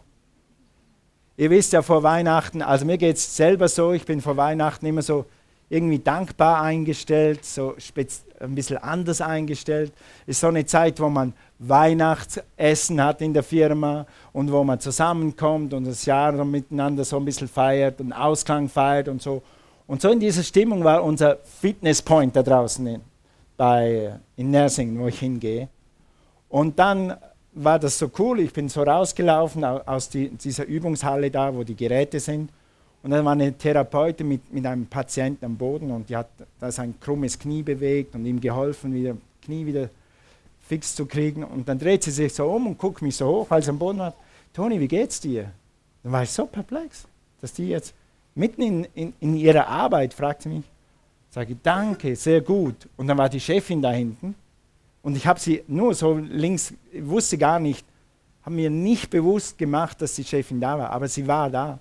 [1.37, 4.85] Ihr wisst ja vor Weihnachten, also mir geht es selber so, ich bin vor Weihnachten
[4.85, 5.25] immer so
[5.69, 7.75] irgendwie dankbar eingestellt, so
[8.39, 9.93] ein bisschen anders eingestellt.
[10.25, 11.33] Ist so eine Zeit, wo man
[11.63, 17.26] Weihnachtsessen hat in der Firma und wo man zusammenkommt und das Jahr miteinander so ein
[17.26, 19.43] bisschen feiert und Ausklang feiert und so.
[19.86, 23.02] Und so in dieser Stimmung war unser Fitness Point da draußen in,
[23.58, 25.69] bei, in Nersingen, wo ich hingehe.
[26.50, 27.15] Und dann
[27.54, 31.76] war das so cool, ich bin so rausgelaufen aus die, dieser Übungshalle da, wo die
[31.76, 32.50] Geräte sind.
[33.04, 36.71] Und dann war eine Therapeutin mit, mit einem Patienten am Boden und die hat da
[36.71, 39.89] sein krummes Knie bewegt und ihm geholfen, wieder Knie wieder
[40.71, 41.43] fix zu kriegen.
[41.43, 43.77] Und dann dreht sie sich so um und guckt mich so hoch, weil sie am
[43.77, 44.13] Boden war.
[44.53, 45.51] Toni, wie geht's dir?
[46.01, 47.05] Dann war ich so perplex,
[47.41, 47.93] dass die jetzt
[48.36, 50.63] mitten in, in, in ihrer Arbeit fragt sie mich,
[51.29, 52.88] sage danke, sehr gut.
[52.95, 54.34] Und dann war die Chefin da hinten
[55.01, 57.86] und ich habe sie nur so links, ich wusste gar nicht,
[58.43, 61.79] habe mir nicht bewusst gemacht, dass die Chefin da war, aber sie war da.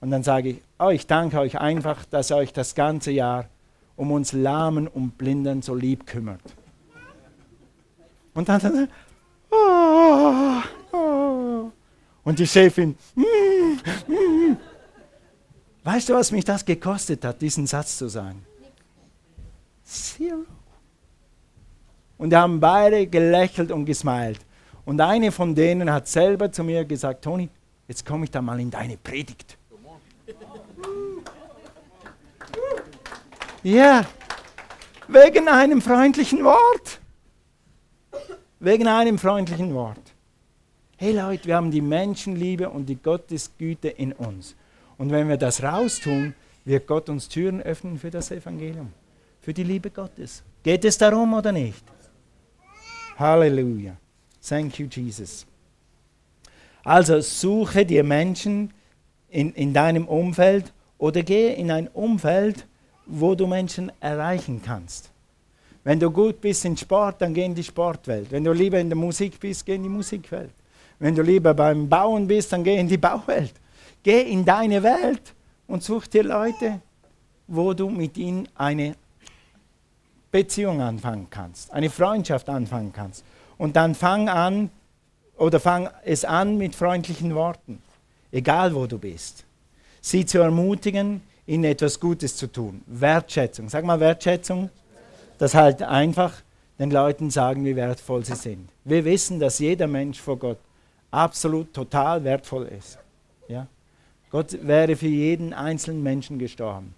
[0.00, 3.46] Und dann sage ich, oh, ich danke euch einfach, dass ihr euch das ganze Jahr
[3.94, 6.42] um uns Lahmen und Blinden so lieb kümmert.
[8.34, 8.88] Und dann,
[9.50, 11.70] oh, oh.
[12.24, 13.22] und die Chefin, mm,
[14.12, 14.56] mm.
[15.84, 18.44] weißt du, was mich das gekostet hat, diesen Satz zu sagen?
[19.84, 20.44] Zero.
[22.18, 24.40] Und die haben beide gelächelt und gesmiled.
[24.84, 27.48] Und eine von denen hat selber zu mir gesagt, Toni,
[27.86, 29.56] jetzt komme ich da mal in deine Predigt.
[33.62, 34.04] Ja,
[35.08, 37.00] wegen einem freundlichen Wort.
[38.64, 40.14] Wegen einem freundlichen Wort.
[40.96, 44.56] Hey Leute, wir haben die Menschenliebe und die Gottesgüte in uns.
[44.96, 46.32] Und wenn wir das raustun,
[46.64, 48.90] wird Gott uns Türen öffnen für das Evangelium,
[49.42, 50.42] für die Liebe Gottes.
[50.62, 51.84] Geht es darum oder nicht?
[53.18, 53.98] Halleluja.
[54.42, 55.44] Thank you, Jesus.
[56.84, 58.72] Also suche dir Menschen
[59.28, 62.66] in, in deinem Umfeld oder gehe in ein Umfeld,
[63.04, 65.10] wo du Menschen erreichen kannst.
[65.84, 68.32] Wenn du gut bist in Sport, dann geh in die Sportwelt.
[68.32, 70.50] Wenn du lieber in der Musik bist, geh in die Musikwelt.
[70.98, 73.52] Wenn du lieber beim Bauen bist, dann geh in die Bauwelt.
[74.02, 75.34] Geh in deine Welt
[75.66, 76.80] und such dir Leute,
[77.46, 78.96] wo du mit ihnen eine
[80.30, 83.24] Beziehung anfangen kannst, eine Freundschaft anfangen kannst.
[83.58, 84.70] Und dann fang an
[85.36, 87.80] oder fang es an mit freundlichen Worten,
[88.32, 89.44] egal wo du bist.
[90.00, 92.82] Sie zu ermutigen, ihnen etwas Gutes zu tun.
[92.86, 93.68] Wertschätzung.
[93.68, 94.70] Sag mal Wertschätzung.
[95.38, 96.42] Das halt einfach
[96.78, 98.68] den Leuten sagen, wie wertvoll sie sind.
[98.84, 100.58] Wir wissen, dass jeder Mensch vor Gott
[101.10, 102.98] absolut total wertvoll ist.
[103.48, 103.66] Ja?
[104.30, 106.94] Gott wäre für jeden einzelnen Menschen gestorben.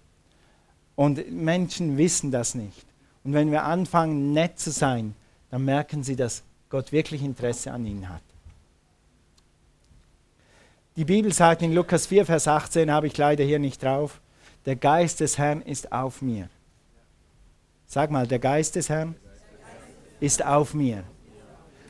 [0.95, 2.85] Und Menschen wissen das nicht.
[3.23, 5.13] Und wenn wir anfangen, nett zu sein,
[5.51, 8.21] dann merken sie, dass Gott wirklich Interesse an ihnen hat.
[10.95, 14.19] Die Bibel sagt in Lukas 4, Vers 18, habe ich leider hier nicht drauf,
[14.65, 16.49] der Geist des Herrn ist auf mir.
[17.87, 19.15] Sag mal, der Geist des Herrn
[20.19, 21.03] ist auf mir.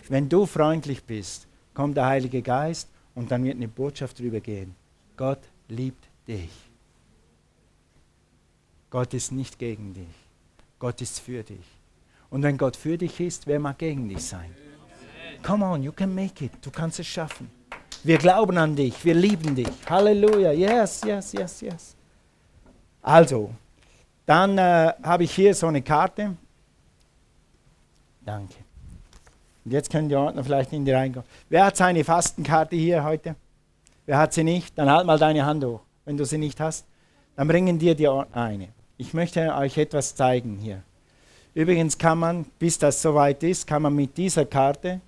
[0.07, 4.75] Wenn du freundlich bist, kommt der Heilige Geist und dann wird eine Botschaft drüber gehen.
[5.17, 6.51] Gott liebt dich.
[8.91, 10.15] Gott ist nicht gegen dich.
[10.79, 11.65] Gott ist für dich.
[12.29, 14.53] Und wenn Gott für dich ist, wer mag gegen dich sein?
[15.43, 16.51] Come on, you can make it.
[16.61, 17.49] Du kannst es schaffen.
[18.03, 19.67] Wir glauben an dich, wir lieben dich.
[19.89, 20.51] Halleluja.
[20.51, 21.95] Yes, yes, yes, yes.
[23.01, 23.51] Also,
[24.27, 26.35] dann äh, habe ich hier so eine Karte.
[28.25, 28.55] Danke.
[29.63, 31.25] Und jetzt können die Ordner vielleicht in die reingehen.
[31.49, 33.35] Wer hat seine Fastenkarte hier heute?
[34.05, 34.77] Wer hat sie nicht?
[34.77, 35.79] Dann halt mal deine Hand hoch.
[36.03, 36.85] Wenn du sie nicht hast,
[37.37, 38.67] dann bringen dir die Ordner eine.
[38.97, 40.83] Ich möchte euch etwas zeigen hier.
[41.53, 44.99] Übrigens kann man, bis das soweit ist, kann man mit dieser Karte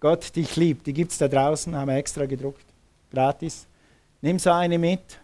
[0.00, 0.86] Gott dich liebt.
[0.86, 2.64] Die gibt es da draußen, haben wir extra gedruckt.
[3.10, 3.66] Gratis.
[4.20, 5.18] Nimm so eine mit,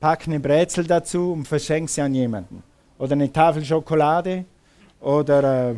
[0.00, 2.62] pack eine Brezel dazu und verschenk sie an jemanden.
[2.98, 4.44] Oder eine Tafel Schokolade
[5.00, 5.74] oder, äh,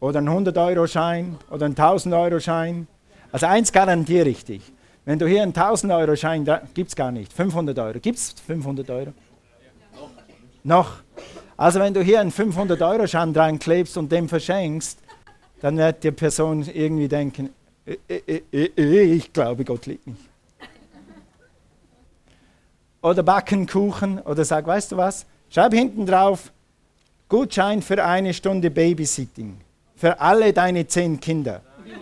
[0.00, 2.86] oder einen 100-Euro-Schein oder einen 1000-Euro-Schein.
[3.30, 4.72] Also eins garantiere ich dich.
[5.04, 7.32] Wenn du hier einen 1000-Euro-Schein, gibt es gar nicht.
[7.32, 7.98] 500 Euro.
[8.00, 9.12] Gibt es 500 Euro?
[10.62, 10.96] Noch.
[11.56, 14.98] Also wenn du hier einen 500-Euro-Schein dran klebst und dem verschenkst,
[15.60, 17.50] dann wird die Person irgendwie denken,
[18.76, 20.16] ich glaube, Gott liebt mich.
[23.04, 26.50] Oder backen Kuchen oder sag, weißt du was, schreib hinten drauf,
[27.28, 29.60] Gutschein für eine Stunde Babysitting.
[29.94, 31.60] Für alle deine zehn Kinder.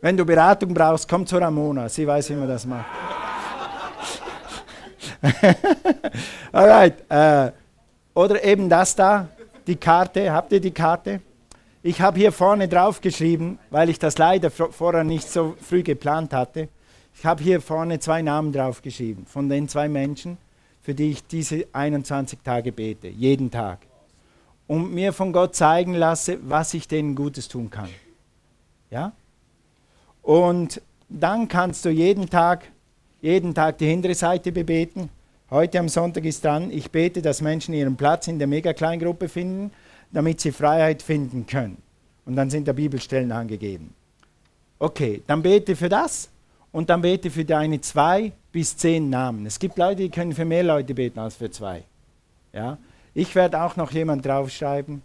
[0.00, 1.86] Wenn du Beratung brauchst, komm zu Ramona.
[1.90, 2.86] Sie weiß, wie man das macht.
[6.50, 6.94] Alright.
[7.10, 7.52] Äh,
[8.14, 9.28] oder eben das da,
[9.66, 10.32] die Karte.
[10.32, 11.20] Habt ihr die Karte?
[11.82, 16.32] Ich habe hier vorne drauf geschrieben, weil ich das leider vorher nicht so früh geplant
[16.34, 16.68] hatte.
[17.14, 20.36] Ich habe hier vorne zwei Namen drauf geschrieben von den zwei Menschen,
[20.82, 23.78] für die ich diese 21 Tage bete, jeden Tag.
[24.66, 27.88] Und mir von Gott zeigen lasse, was ich denen Gutes tun kann.
[28.90, 29.12] Ja?
[30.22, 32.70] Und dann kannst du jeden Tag,
[33.22, 35.08] jeden Tag die hintere Seite bebeten
[35.50, 39.72] Heute am Sonntag ist dran, ich bete, dass Menschen ihren Platz in der Mega-Kleingruppe finden,
[40.12, 41.78] damit sie Freiheit finden können.
[42.24, 43.94] Und dann sind da Bibelstellen angegeben.
[44.78, 46.30] Okay, dann bete für das
[46.72, 49.46] und dann bete für deine zwei bis zehn Namen.
[49.46, 51.84] Es gibt Leute, die können für mehr Leute beten als für zwei.
[52.52, 52.78] Ja?
[53.14, 55.02] Ich werde auch noch jemand draufschreiben.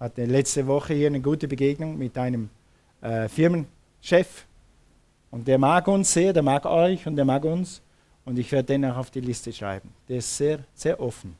[0.00, 2.50] Hatte letzte Woche hier eine gute Begegnung mit einem
[3.00, 4.46] äh, Firmenchef.
[5.30, 7.82] Und der mag uns sehr, der mag euch und der mag uns.
[8.24, 9.90] Und ich werde den auch auf die Liste schreiben.
[10.08, 11.36] Der ist sehr, sehr offen.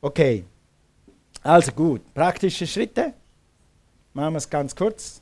[0.00, 0.44] Okay,
[1.42, 2.02] also gut.
[2.14, 3.12] Praktische Schritte.
[4.12, 5.20] Machen wir es ganz kurz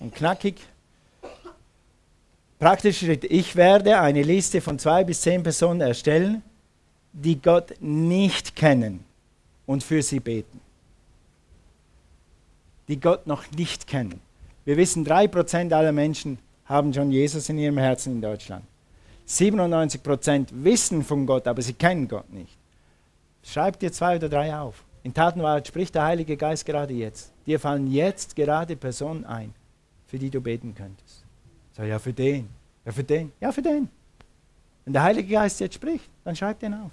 [0.00, 0.56] und knackig.
[2.58, 3.26] Praktische Schritte.
[3.26, 6.42] Ich werde eine Liste von zwei bis zehn Personen erstellen,
[7.12, 9.04] die Gott nicht kennen
[9.66, 10.60] und für sie beten.
[12.88, 14.20] Die Gott noch nicht kennen.
[14.64, 18.64] Wir wissen, drei Prozent aller Menschen haben schon Jesus in ihrem Herzen in Deutschland.
[19.26, 22.56] 97% wissen von Gott, aber sie kennen Gott nicht.
[23.42, 24.84] Schreib dir zwei oder drei auf.
[25.02, 27.32] In Tatenwahrheit spricht der Heilige Geist gerade jetzt.
[27.46, 29.54] Dir fallen jetzt gerade Personen ein,
[30.06, 31.24] für die du beten könntest.
[31.72, 32.48] Sag, ja, für den.
[32.84, 33.32] Ja, für den.
[33.40, 33.88] Ja, für den.
[34.84, 36.92] Wenn der Heilige Geist jetzt spricht, dann schreib den auf.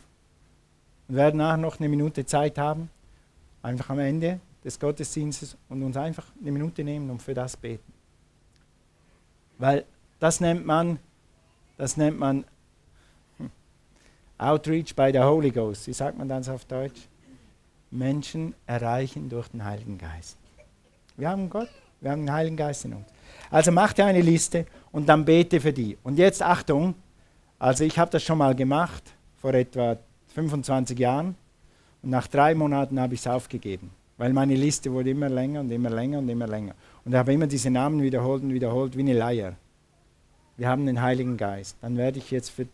[1.07, 2.89] Wir werden nachher noch eine Minute Zeit haben,
[3.61, 7.93] einfach am Ende des Gottesdienstes und uns einfach eine Minute nehmen und für das beten.
[9.57, 9.85] Weil
[10.19, 10.99] das nennt man
[11.77, 12.43] das nennt man
[13.37, 13.51] hm,
[14.37, 15.87] Outreach by the Holy Ghost.
[15.87, 17.07] Wie sagt man das auf Deutsch?
[17.91, 20.37] Menschen erreichen durch den Heiligen Geist.
[21.15, 21.69] Wir haben Gott,
[22.01, 23.07] wir haben den Heiligen Geist in uns.
[23.49, 25.97] Also mach dir eine Liste und dann bete für die.
[26.03, 26.95] Und jetzt Achtung,
[27.59, 29.03] also ich habe das schon mal gemacht,
[29.37, 29.97] vor etwa
[30.33, 31.35] 25 Jahren.
[32.03, 35.71] Und nach drei Monaten habe ich es aufgegeben, weil meine Liste wurde immer länger und
[35.71, 36.75] immer länger und immer länger.
[37.03, 39.55] Und ich habe immer diese Namen wiederholt und wiederholt wie eine Leier
[40.57, 41.77] wir haben den Heiligen Geist.
[41.81, 42.67] Dann werde ich jetzt für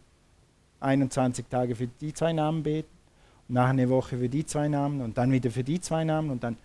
[0.80, 2.89] 21 Tage für die zwei Namen beten,
[3.53, 6.43] nach einer Woche für die zwei Namen und dann wieder für die zwei Namen und
[6.43, 6.57] dann,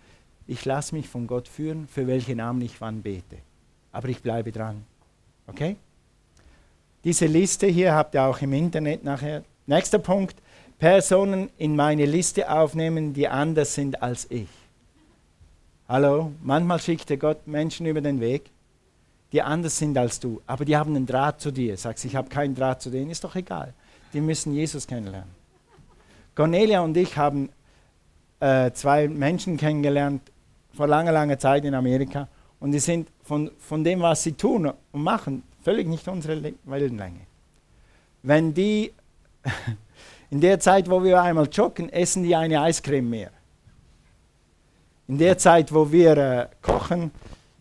[0.47, 3.37] ich lasse mich von Gott führen, für welche Namen ich wann bete.
[3.91, 4.83] Aber ich bleibe dran.
[5.47, 5.75] Okay?
[7.03, 9.43] Diese Liste hier habt ihr auch im Internet nachher.
[9.67, 10.35] Nächster Punkt.
[10.79, 14.47] Personen in meine Liste aufnehmen, die anders sind als ich.
[15.87, 18.49] Hallo, manchmal schickt dir Gott Menschen über den Weg,
[19.31, 21.75] die anders sind als du, aber die haben einen Draht zu dir.
[21.77, 23.73] Sagst, ich habe keinen Draht zu denen, ist doch egal.
[24.13, 25.38] Die müssen Jesus kennenlernen.
[26.39, 27.49] Cornelia und ich haben
[28.39, 30.21] äh, zwei Menschen kennengelernt
[30.71, 32.29] vor langer, langer Zeit in Amerika
[32.61, 37.27] und die sind von, von dem, was sie tun und machen, völlig nicht unsere Wellenlänge.
[38.23, 38.93] Wenn die
[40.29, 43.31] in der Zeit, wo wir einmal joggen, essen die eine Eiscreme mehr.
[45.09, 47.11] In der Zeit, wo wir äh, kochen,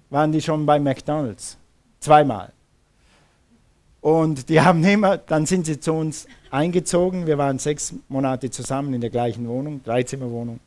[0.09, 1.59] waren die schon bei McDonald's.
[1.99, 2.53] Zweimal.
[4.01, 7.27] Und die haben immer, dann sind sie zu uns eingezogen.
[7.27, 10.61] Wir waren sechs Monate zusammen in der gleichen Wohnung, Dreizimmerwohnung.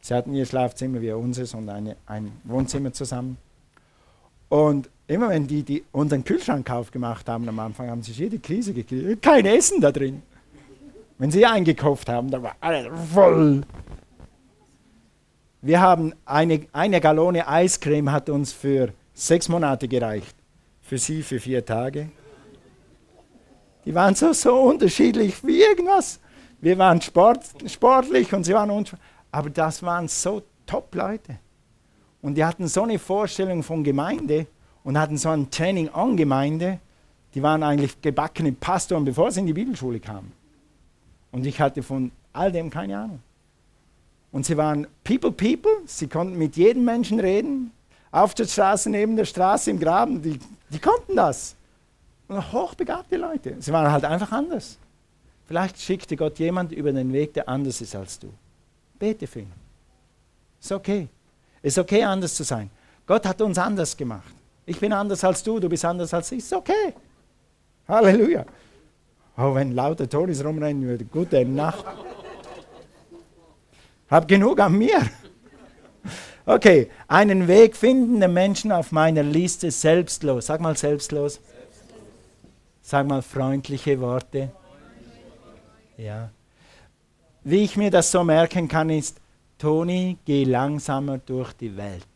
[0.00, 3.38] Sie hatten ihr Schlafzimmer wie unseres und eine, ein Wohnzimmer zusammen.
[4.48, 8.72] Und immer wenn die, die unseren Kühlschrank aufgemacht haben am Anfang, haben sie jede Krise
[8.72, 9.22] gekriegt.
[9.22, 10.22] Kein Essen da drin.
[11.18, 13.62] Wenn sie eingekauft haben, da war alles voll.
[15.62, 20.36] Wir haben eine, eine Gallone Eiscreme hat uns für sechs Monate gereicht.
[20.82, 22.10] Für sie für vier Tage.
[23.84, 26.20] Die waren so, so unterschiedlich wie irgendwas.
[26.60, 29.08] Wir waren sport, sportlich und sie waren unsportlich.
[29.30, 31.38] Aber das waren so Top-Leute.
[32.22, 34.46] Und die hatten so eine Vorstellung von Gemeinde
[34.82, 36.78] und hatten so ein Training an Gemeinde.
[37.34, 40.32] Die waren eigentlich gebackene Pastoren, bevor sie in die Bibelschule kamen.
[41.32, 43.20] Und ich hatte von all dem keine Ahnung.
[44.32, 45.82] Und sie waren People, People.
[45.86, 47.72] Sie konnten mit jedem Menschen reden.
[48.10, 50.22] Auf der Straße, neben der Straße, im Graben.
[50.22, 50.38] Die,
[50.70, 51.56] die konnten das.
[52.28, 53.56] Hochbegabte Leute.
[53.58, 54.78] Sie waren halt einfach anders.
[55.46, 58.32] Vielleicht schickte Gott jemand über den Weg, der anders ist als du.
[58.98, 59.52] Bete für ihn.
[60.60, 61.08] Ist okay.
[61.62, 62.70] Ist okay, anders zu sein.
[63.06, 64.32] Gott hat uns anders gemacht.
[64.64, 66.38] Ich bin anders als du, du bist anders als ich.
[66.38, 66.94] Ist okay.
[67.86, 68.46] Halleluja.
[69.36, 71.84] Oh, wenn lauter Tonis rumrennen würde, gute Nacht.
[74.08, 75.02] Hab genug an mir.
[76.46, 80.46] Okay, einen Weg finden den Menschen auf meiner Liste selbstlos.
[80.46, 81.40] Sag mal selbstlos.
[82.86, 84.52] Sag mal freundliche Worte.
[85.96, 86.30] Ja.
[87.42, 89.22] Wie ich mir das so merken kann, ist,
[89.56, 92.06] Toni, geh langsamer durch die Welt.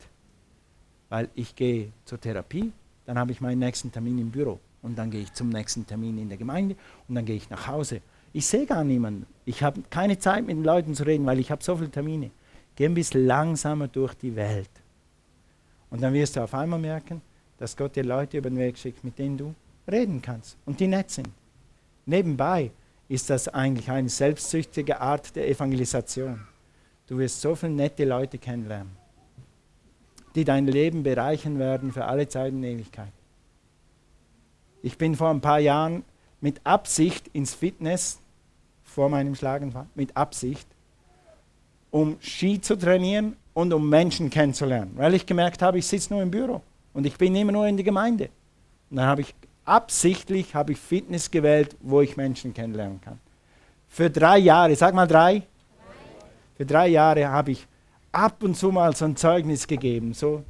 [1.09, 2.71] Weil ich gehe zur Therapie,
[3.07, 6.19] dann habe ich meinen nächsten Termin im Büro und dann gehe ich zum nächsten Termin
[6.19, 6.77] in der Gemeinde
[7.09, 8.03] und dann gehe ich nach Hause.
[8.35, 9.25] Ich sehe gar niemanden.
[9.47, 12.31] Ich habe keine Zeit mit den Leuten zu reden, weil ich habe so viele Termine.
[12.77, 14.69] Geh ein bisschen langsamer durch die Welt.
[15.89, 17.23] Und dann wirst du auf einmal merken,
[17.57, 19.55] dass Gott dir Leute über den Weg schickt, mit denen du
[19.91, 21.29] reden kannst und die nett sind.
[22.07, 22.71] Nebenbei
[23.09, 26.47] ist das eigentlich eine selbstsüchtige Art der Evangelisation.
[27.07, 28.93] Du wirst so viele nette Leute kennenlernen,
[30.35, 33.13] die dein Leben bereichern werden für alle Zeiten und Ewigkeit.
[34.83, 36.05] Ich bin vor ein paar Jahren
[36.41, 38.21] mit Absicht ins Fitness
[38.85, 40.69] vor meinem Schlaganfall, mit Absicht,
[41.91, 46.23] um Ski zu trainieren und um Menschen kennenzulernen, weil ich gemerkt habe, ich sitze nur
[46.23, 46.63] im Büro
[46.93, 48.29] und ich bin immer nur in der Gemeinde.
[48.91, 49.35] Und dann habe ich
[49.69, 53.21] absichtlich habe ich Fitness gewählt, wo ich Menschen kennenlernen kann.
[53.89, 55.43] Für drei Jahre, sag mal drei.
[56.57, 57.67] Für drei Jahre habe ich
[58.11, 60.43] ab und zu mal so ein Zeugnis gegeben, so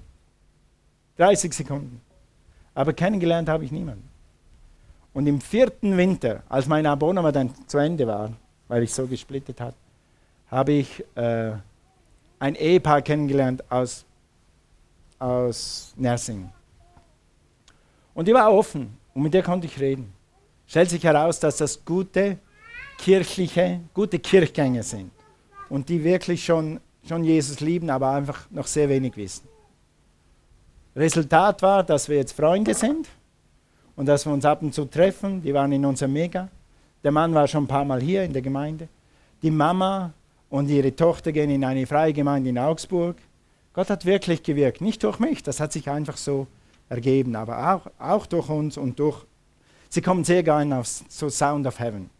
[1.18, 2.00] 30 Sekunden.
[2.74, 4.08] Aber kennengelernt habe ich niemanden.
[5.12, 8.32] Und im vierten Winter, als mein Abonnement dann zu Ende war,
[8.68, 9.76] weil ich so gesplittet hatte,
[10.50, 11.52] habe ich äh,
[12.38, 14.04] ein Ehepaar kennengelernt aus,
[15.18, 16.50] aus Nersing.
[18.14, 20.12] Und die war offen und mit der konnte ich reden.
[20.68, 22.38] Stellt sich heraus, dass das gute
[22.98, 25.10] kirchliche, gute Kirchgänger sind
[25.68, 29.48] und die wirklich schon, schon Jesus lieben, aber einfach noch sehr wenig wissen.
[30.94, 33.08] Resultat war, dass wir jetzt Freunde sind
[33.96, 35.42] und dass wir uns ab und zu treffen.
[35.42, 36.48] Die waren in unserem Mega.
[37.02, 38.86] Der Mann war schon ein paar Mal hier in der Gemeinde.
[39.42, 40.12] Die Mama
[40.48, 43.16] und ihre Tochter gehen in eine freie Gemeinde in Augsburg.
[43.72, 46.46] Gott hat wirklich gewirkt, nicht durch mich, das hat sich einfach so
[46.88, 49.24] ergeben, aber auch, auch durch uns und durch.
[49.88, 52.10] Sie kommen sehr gerne auf so Sound of Heaven,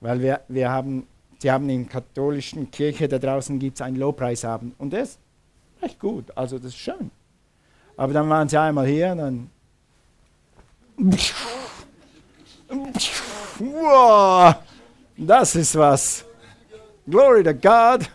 [0.00, 1.06] weil wir, wir haben,
[1.38, 5.18] sie haben in der katholischen Kirche da draußen gibt es einen Lobpreisabend und das ist
[5.80, 7.10] echt gut, also das ist schön.
[7.96, 9.50] Aber dann waren sie einmal hier dann
[13.58, 14.54] Wow,
[15.16, 16.24] das ist was.
[17.06, 18.08] Glory to God.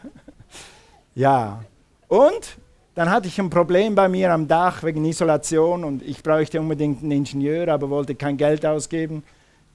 [1.15, 1.63] Ja.
[2.07, 2.57] Und
[2.93, 7.01] dann hatte ich ein Problem bei mir am Dach wegen Isolation und ich bräuchte unbedingt
[7.01, 9.23] einen Ingenieur, aber wollte kein Geld ausgeben.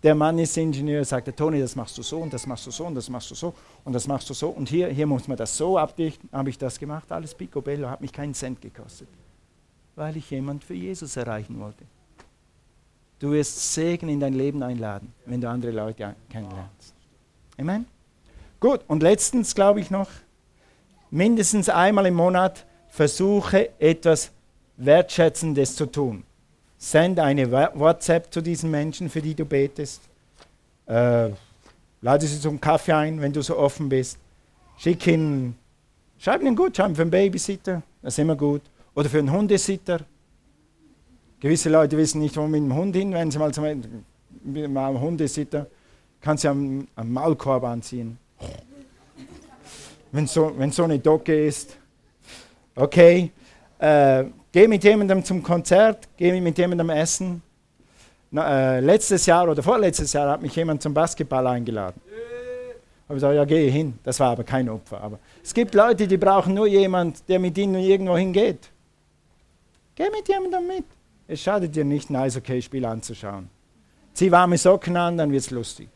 [0.02, 2.84] Der Mann ist Ingenieur, sagte, Toni, das machst du so und das machst du so
[2.84, 3.54] und das machst du so
[3.84, 6.28] und das machst du so und hier, hier muss man das so abdichten.
[6.30, 9.08] Habe ich das gemacht, alles picobello, hat mich keinen Cent gekostet,
[9.94, 11.84] weil ich jemand für Jesus erreichen wollte.
[13.18, 16.94] Du wirst Segen in dein Leben einladen, wenn du andere Leute kennenlernst.
[17.58, 17.86] Amen.
[18.60, 20.10] Gut, und letztens glaube ich noch,
[21.10, 24.32] mindestens einmal im Monat versuche etwas
[24.78, 26.24] Wertschätzendes zu tun.
[26.78, 30.00] Send eine WhatsApp zu diesen Menschen, für die du betest.
[30.86, 31.28] Äh,
[32.00, 34.18] lade sie zum Kaffee ein, wenn du so offen bist.
[34.78, 35.56] Schick ihnen,
[36.18, 38.62] schreib ihnen Gutschein für einen Babysitter, das ist immer gut.
[38.94, 40.00] Oder für einen Hundesitter.
[41.38, 43.64] Gewisse Leute wissen nicht, wo mit dem Hund hin, wenn sie mal zum
[44.72, 45.66] mal Hundesitter,
[46.22, 48.16] kannst du am, am Maulkorb anziehen.
[50.12, 51.76] Wenn so, wenn so eine Docke ist.
[52.76, 53.32] Okay.
[53.78, 57.42] Äh, geh mit jemandem zum Konzert, geh mit jemandem essen.
[58.30, 62.00] Na, äh, letztes Jahr oder vorletztes Jahr hat mich jemand zum Basketball eingeladen.
[62.06, 63.98] Ich habe gesagt, ja, gehe hin.
[64.02, 65.00] Das war aber kein Opfer.
[65.00, 68.68] Aber es gibt Leute, die brauchen nur jemanden, der mit ihnen irgendwo hingeht.
[69.94, 70.84] Geh mit jemandem mit.
[71.28, 73.48] Es schadet dir nicht, ein Eishockey-Spiel anzuschauen.
[74.12, 75.88] Zieh warme Socken an, dann wird es lustig.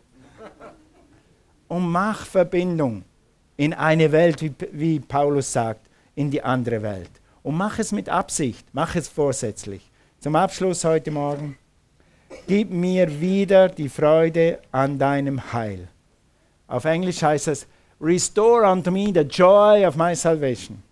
[1.68, 3.04] Und mach Verbindung
[3.56, 5.89] in eine Welt, wie, wie Paulus sagt,
[6.20, 7.10] in die andere Welt.
[7.42, 9.90] Und mach es mit Absicht, mach es vorsätzlich.
[10.20, 11.56] Zum Abschluss heute Morgen,
[12.46, 15.88] gib mir wieder die Freude an deinem Heil.
[16.68, 17.66] Auf Englisch heißt es,
[17.98, 20.82] Restore unto me the joy of my salvation.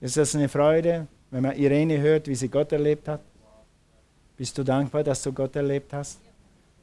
[0.00, 3.20] Ist das eine Freude, wenn man Irene hört, wie sie Gott erlebt hat?
[4.38, 6.18] Bist du dankbar, dass du Gott erlebt hast?